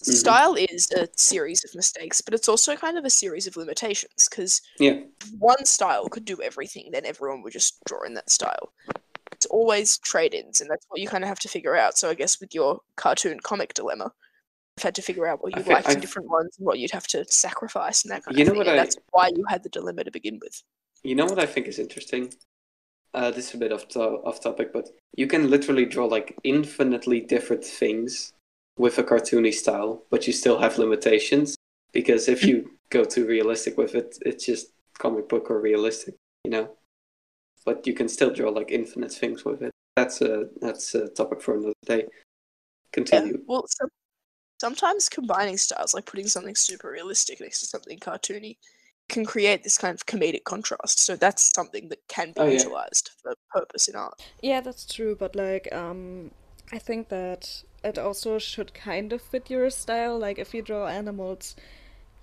[0.00, 0.14] Mhm.
[0.16, 4.28] Style is a series of mistakes, but it's also kind of a series of limitations
[4.28, 5.00] because Yeah.
[5.38, 8.72] one style could do everything, then everyone would just draw in that style.
[9.44, 11.98] It's always trade-ins, and that's what you kind of have to figure out.
[11.98, 14.10] So I guess with your cartoon comic dilemma,
[14.78, 17.06] you've had to figure out what you liked in different ones and what you'd have
[17.08, 18.58] to sacrifice and that kind You of know thing.
[18.58, 20.62] what and I- that's why you had the dilemma to begin with.
[21.02, 22.32] You know what I think is interesting?
[23.12, 26.34] Uh, this is a bit off, to- off topic, but you can literally draw like
[26.42, 28.32] infinitely different things
[28.78, 31.54] with a cartoony style, but you still have limitations.
[31.92, 34.68] Because if you go too realistic with it, it's just
[34.98, 36.14] comic book or realistic,
[36.44, 36.70] you know.
[37.64, 39.72] But you can still draw like infinite things with it.
[39.96, 42.02] That's a that's a topic for another day.
[42.02, 42.08] Yeah.
[42.92, 43.42] Continue.
[43.46, 43.88] Well, some,
[44.60, 48.56] sometimes combining styles, like putting something super realistic next to something cartoony,
[49.08, 51.00] can create this kind of comedic contrast.
[51.00, 52.58] So that's something that can be Oh, yeah.
[52.58, 54.22] utilized for purpose in art.
[54.42, 56.30] Yeah, that's true, but like, um,
[56.72, 60.18] I think that it also should kind of fit your style.
[60.18, 61.56] Like, if you draw animals,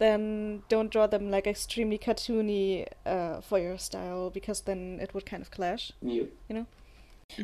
[0.02, 5.28] then don't draw them like extremely cartoony uh, for your style, because then it would
[5.28, 5.91] kind of clash.
[6.02, 6.32] You.
[6.49, 6.66] Know?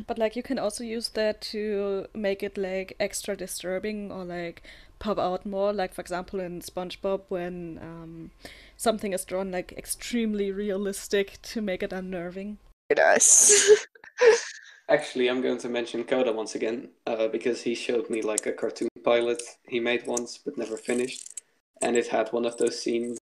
[0.06, 4.62] But like, you can also use that to make it like extra disturbing or like
[4.98, 5.72] pop out more.
[5.72, 8.30] Like, for example, in SpongeBob, when um,
[8.76, 12.58] something is drawn like extremely realistic to make it unnerving.
[12.90, 13.86] Very nice.
[14.90, 18.52] Actually, I'm going to mention Coda once again uh, because he showed me like a
[18.52, 21.37] cartoon pilot he made once but never finished,
[21.82, 23.18] and it had one of those scenes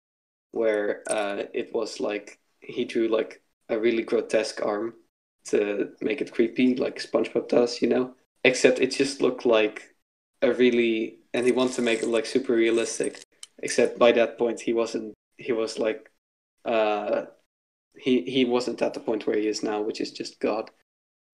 [0.51, 4.93] where uh, it was like he drew like a really grotesque arm
[5.45, 8.15] to make it creepy, like SpongeBob does, you know.
[8.43, 9.95] Except it just looked like
[10.41, 13.23] a really, and he wanted to make it like super realistic.
[13.59, 15.13] Except by that point, he wasn't.
[15.37, 16.11] He was like,
[16.65, 17.25] uh,
[17.97, 20.71] he he wasn't at the point where he is now, which is just God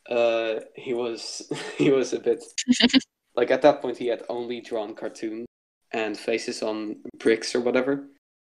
[0.09, 2.43] uh he was he was a bit
[3.35, 5.45] like at that point he had only drawn cartoons
[5.93, 8.07] and faces on bricks or whatever.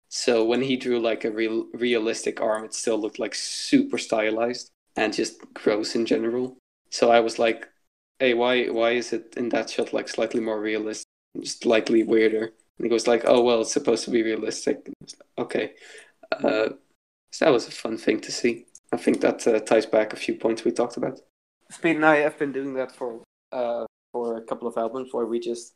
[0.10, 4.70] So when he drew like a real realistic arm it still looked like super stylized
[4.96, 6.58] and just gross in general.
[6.90, 7.68] So i was like
[8.20, 11.06] hey why why is it in that shot like slightly more realistic
[11.44, 12.46] slightly weirder?
[12.46, 14.78] And he goes like oh well it's supposed to be realistic.
[15.02, 15.72] Like, okay.
[16.32, 16.70] Uh
[17.32, 18.66] so that was a fun thing to see.
[18.92, 21.20] I think that uh, ties back a few points we talked about.
[21.70, 23.22] Speed and I have been doing that for
[23.52, 25.76] uh, for a couple of albums where we just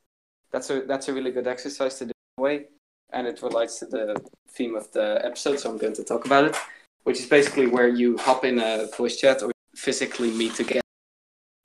[0.53, 2.67] that's a that's a really good exercise to do away,
[3.11, 4.15] and it relates to the
[4.49, 6.55] theme of the episode, so I'm going to talk about it,
[7.03, 10.81] which is basically where you hop in a voice chat or physically meet together.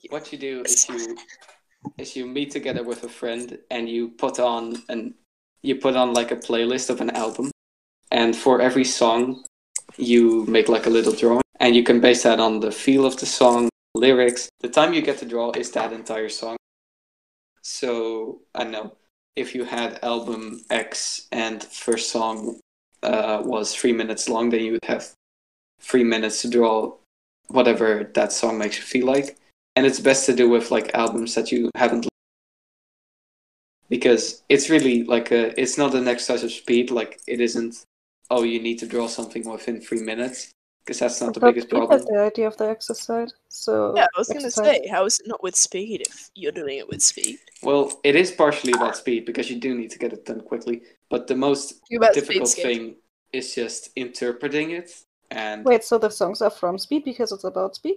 [0.08, 1.16] What you do is you
[1.98, 5.14] is you meet together with a friend and you put on and
[5.62, 7.50] you put on like a playlist of an album,
[8.10, 9.44] and for every song
[9.96, 13.16] you make like a little drawing, and you can base that on the feel of
[13.18, 14.48] the song lyrics.
[14.60, 16.56] The time you get to draw is that entire song.
[17.68, 18.96] So I know
[19.36, 22.60] if you had album X and first song
[23.02, 25.12] uh, was three minutes long, then you would have
[25.78, 26.96] three minutes to draw
[27.48, 29.36] whatever that song makes you feel like.
[29.76, 32.08] And it's best to do with like albums that you haven't
[33.90, 37.84] because it's really like a it's not an exercise of speed like it isn't
[38.30, 40.52] oh you need to draw something within three minutes
[40.88, 43.34] because that's not the But biggest problem is the idea of the exercise.
[43.50, 46.78] So Yeah, I was gonna say, how is it not with speed if you're doing
[46.78, 47.38] it with speed?
[47.62, 50.82] well it is partially about speed because you do need to get it done quickly
[51.10, 51.74] but the most
[52.14, 52.96] difficult thing
[53.32, 54.90] is just interpreting it
[55.30, 57.96] and Wait, so the songs are from speed because it's about speed?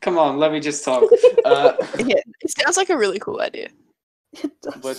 [0.00, 1.02] come on let me just talk
[1.44, 3.68] uh, Yeah, it sounds like a really cool idea.
[4.32, 4.74] It does.
[4.82, 4.98] but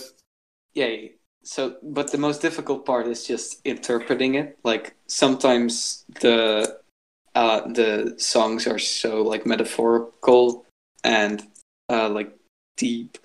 [0.74, 0.96] yeah
[1.42, 6.78] so but the most difficult part is just interpreting it like sometimes the
[7.34, 10.64] uh the songs are so like metaphorical
[11.02, 11.46] and
[11.90, 12.36] uh like
[12.76, 13.18] deep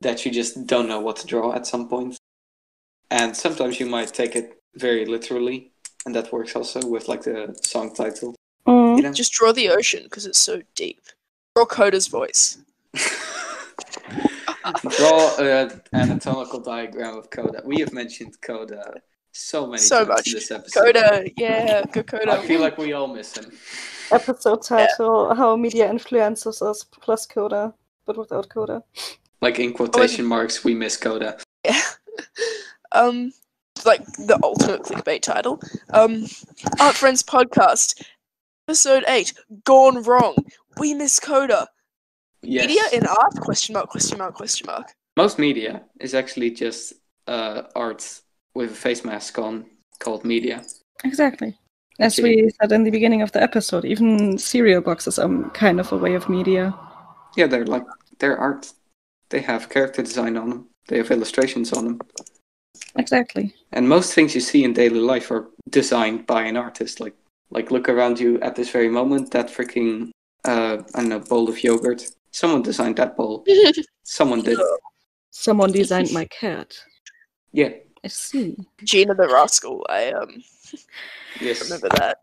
[0.00, 2.16] that you just don't know what to draw at some point
[3.10, 5.70] and sometimes you might take it very literally
[6.06, 8.34] and that works also with like the song title
[8.66, 8.96] Mm.
[8.98, 11.00] you know Just draw the ocean because it's so deep.
[11.56, 12.58] Draw Coda's voice.
[14.90, 19.00] draw an anatomical diagram of coda we have mentioned coda
[19.32, 20.28] so many So much.
[20.28, 22.32] in this episode Coda, yeah, go Coda.
[22.32, 23.50] I feel like we all miss him.
[24.10, 27.74] Episode title: How Media Influences Us plus Coda,
[28.06, 28.82] but without Coda.
[29.40, 31.38] Like in quotation marks, we miss Coda.
[31.64, 31.80] Yeah.
[32.92, 33.32] um,
[33.84, 35.60] like the ultimate clickbait title.
[35.90, 36.26] Um,
[36.80, 38.02] Art Friends Podcast,
[38.68, 39.32] episode eight.
[39.64, 40.34] Gone wrong.
[40.78, 41.68] We miss Coda.
[42.42, 42.66] Yes.
[42.66, 43.34] Media in art?
[43.40, 43.88] Question mark?
[43.90, 44.34] Question mark?
[44.34, 44.94] Question mark?
[45.16, 46.94] Most media is actually just
[47.26, 48.20] uh, art
[48.54, 49.66] with a face mask on
[49.98, 50.64] called media.
[51.04, 51.56] Exactly.
[51.98, 55.92] As we said in the beginning of the episode, even cereal boxes are kind of
[55.92, 56.74] a way of media.
[57.36, 57.84] Yeah, they're like
[58.18, 58.72] they're art.
[59.28, 60.68] They have character design on them.
[60.88, 62.00] They have illustrations on them.
[62.96, 63.54] Exactly.
[63.72, 67.00] And most things you see in daily life are designed by an artist.
[67.00, 67.14] Like
[67.50, 69.30] like look around you at this very moment.
[69.30, 70.10] That freaking
[70.44, 72.06] uh, I don't know bowl of yogurt.
[72.32, 73.44] Someone designed that bowl.
[74.04, 74.58] Someone did.
[75.30, 76.74] Someone designed my cat.
[77.52, 77.70] Yeah.
[78.04, 78.56] I see.
[78.84, 79.86] Gina the Rascal.
[79.88, 80.42] I um
[81.40, 81.62] Yes.
[81.62, 82.18] remember that.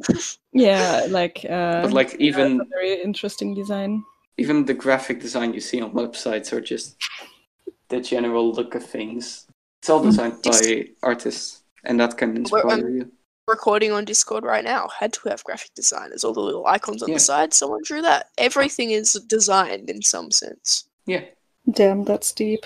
[0.53, 4.03] Yeah, like uh But like even a very interesting design.
[4.37, 6.97] even the graphic design you see on websites are just
[7.89, 9.45] the general look of things.
[9.81, 13.11] It's all designed by artists, and that can Well, inspire you.
[13.47, 16.23] Recording on Discord right now had to have graphic designers.
[16.25, 17.15] All the little icons on Yeah.
[17.15, 17.53] the side.
[17.53, 18.29] Someone drew that.
[18.37, 20.89] Everything is designed in some sense.
[21.05, 21.23] Yeah,
[21.71, 22.65] Damn, that's deep.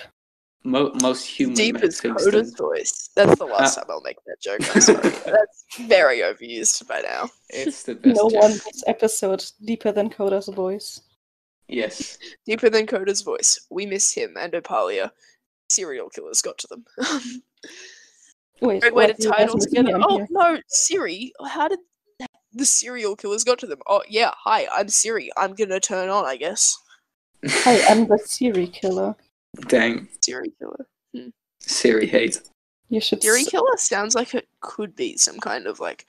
[0.64, 2.00] Mo- most human Deep made as.
[2.00, 3.10] Coda's voice.
[3.16, 3.80] That's the last Ah.
[3.82, 4.60] time I'll make that joke.
[4.74, 5.00] I'm sorry.
[5.24, 7.28] That's very overused by now.
[7.50, 8.16] It's the best.
[8.16, 8.40] no joke.
[8.42, 11.00] one this episode deeper than Coda's voice.
[11.68, 13.58] Yes, Deeper than Coda's voice.
[13.70, 15.10] We miss him and Opalia.
[15.70, 16.84] Serial killers got to them.
[18.60, 19.96] Wait, Great way what to do you tie it guys all miss me together.
[19.96, 20.26] on Oh here?
[20.30, 21.32] no, Siri.
[21.48, 21.78] How did
[22.52, 23.80] the serial killers got to them?
[23.88, 25.30] Oh yeah, hi, I'm Siri.
[25.36, 26.76] I'm gonna turn on, I guess.
[27.48, 29.16] Hi, I'm the Siri killer.
[29.68, 30.86] Dang, Siri killer.
[31.60, 32.40] Siri hate.
[32.88, 36.06] You should Siri s- killer sounds like it could be some kind of like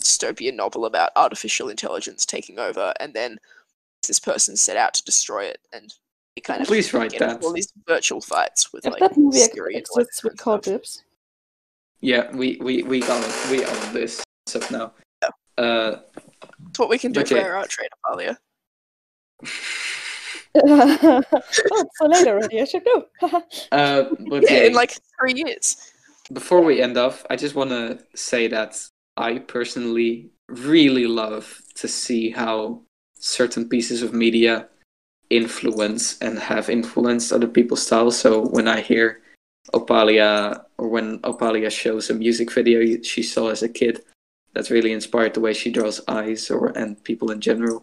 [0.00, 3.38] dystopian novel about artificial intelligence taking over, and then
[4.06, 5.92] this person set out to destroy it, and
[6.36, 7.42] it kind of Please write that.
[7.42, 10.38] all these virtual fights with If like that movie ex- Siri exists Alexa with and
[10.40, 10.62] Code.
[10.62, 11.04] Dibs.
[12.00, 13.50] Yeah, we we we own it.
[13.50, 14.92] We own this stuff now.
[15.22, 15.28] Yeah.
[15.64, 16.00] Uh,
[16.64, 17.36] That's what we can do Okay.
[17.40, 18.36] for our art trade, Opalia.
[20.56, 22.60] oh, it's so late already.
[22.60, 23.06] I should go.
[23.72, 25.92] uh, but Yeah, yeah, in like three years.
[26.32, 28.80] before we end off, I just want to say that
[29.16, 32.82] I personally really love to see how
[33.18, 34.68] certain pieces of media
[35.30, 38.18] influence and have influenced other people's styles.
[38.18, 39.22] So when I hear
[39.72, 44.02] Opalia or when Opalia shows a music video she saw as a kid,
[44.52, 47.82] that's really inspired the way she draws eyes or and people in general.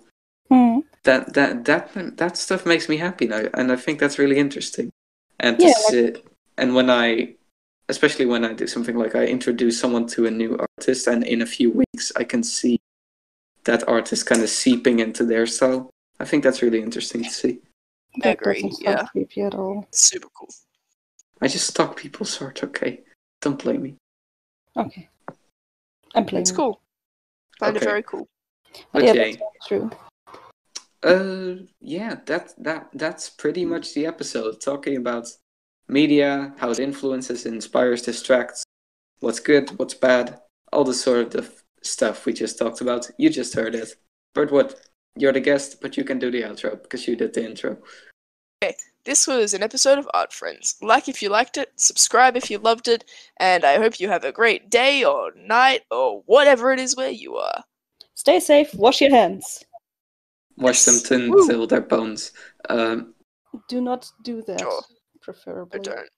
[0.49, 0.79] Hmm.
[1.03, 4.91] That that that that stuff makes me happy now, and I think that's really interesting.
[5.39, 6.25] And to Yeah, sit,
[6.57, 7.35] and when I
[7.89, 11.41] especially when I do something like I introduce someone to a new artist, and in
[11.41, 12.79] a few weeks I can see
[13.63, 15.89] that artist kind of seeping into their style.
[16.19, 17.59] I think that's really interesting to see.
[18.21, 19.05] That agree, doesn't yeah.
[19.07, 19.87] creepy at all.
[19.91, 20.49] Super cool.
[21.41, 23.01] I just stalk people's art, okay?
[23.41, 23.95] Don't blame me.
[24.77, 25.09] Okay.
[26.13, 26.43] I'm playing.
[26.43, 26.79] It's cool.
[27.59, 28.27] Find it very cool.
[28.91, 29.31] But yeah, Okay.
[29.31, 29.89] that's true.
[31.03, 34.61] Uh, yeah, that that that's pretty much the episode.
[34.61, 35.27] Talking about
[35.87, 38.63] media, how it influences, inspires, distracts,
[39.19, 40.39] what's good, what's bad,
[40.71, 43.09] all the sort of stuff we just talked about.
[43.17, 43.95] You just heard it.
[44.33, 44.79] But what?
[45.15, 47.77] you're the guest, but you can do the outro because you did the intro.
[48.63, 50.77] Okay, this was an episode of Art Friends.
[50.81, 53.05] Like if you liked it, subscribe if you loved it,
[53.37, 57.11] and I hope you have a great day or night or whatever it is where
[57.11, 57.63] you are.
[58.15, 59.63] Stay safe, wash your hands.
[60.57, 62.31] Wash them until they're bones.
[62.69, 63.13] Um,
[63.67, 64.63] do not do that,
[65.21, 65.79] preferably.
[65.79, 66.09] I don't.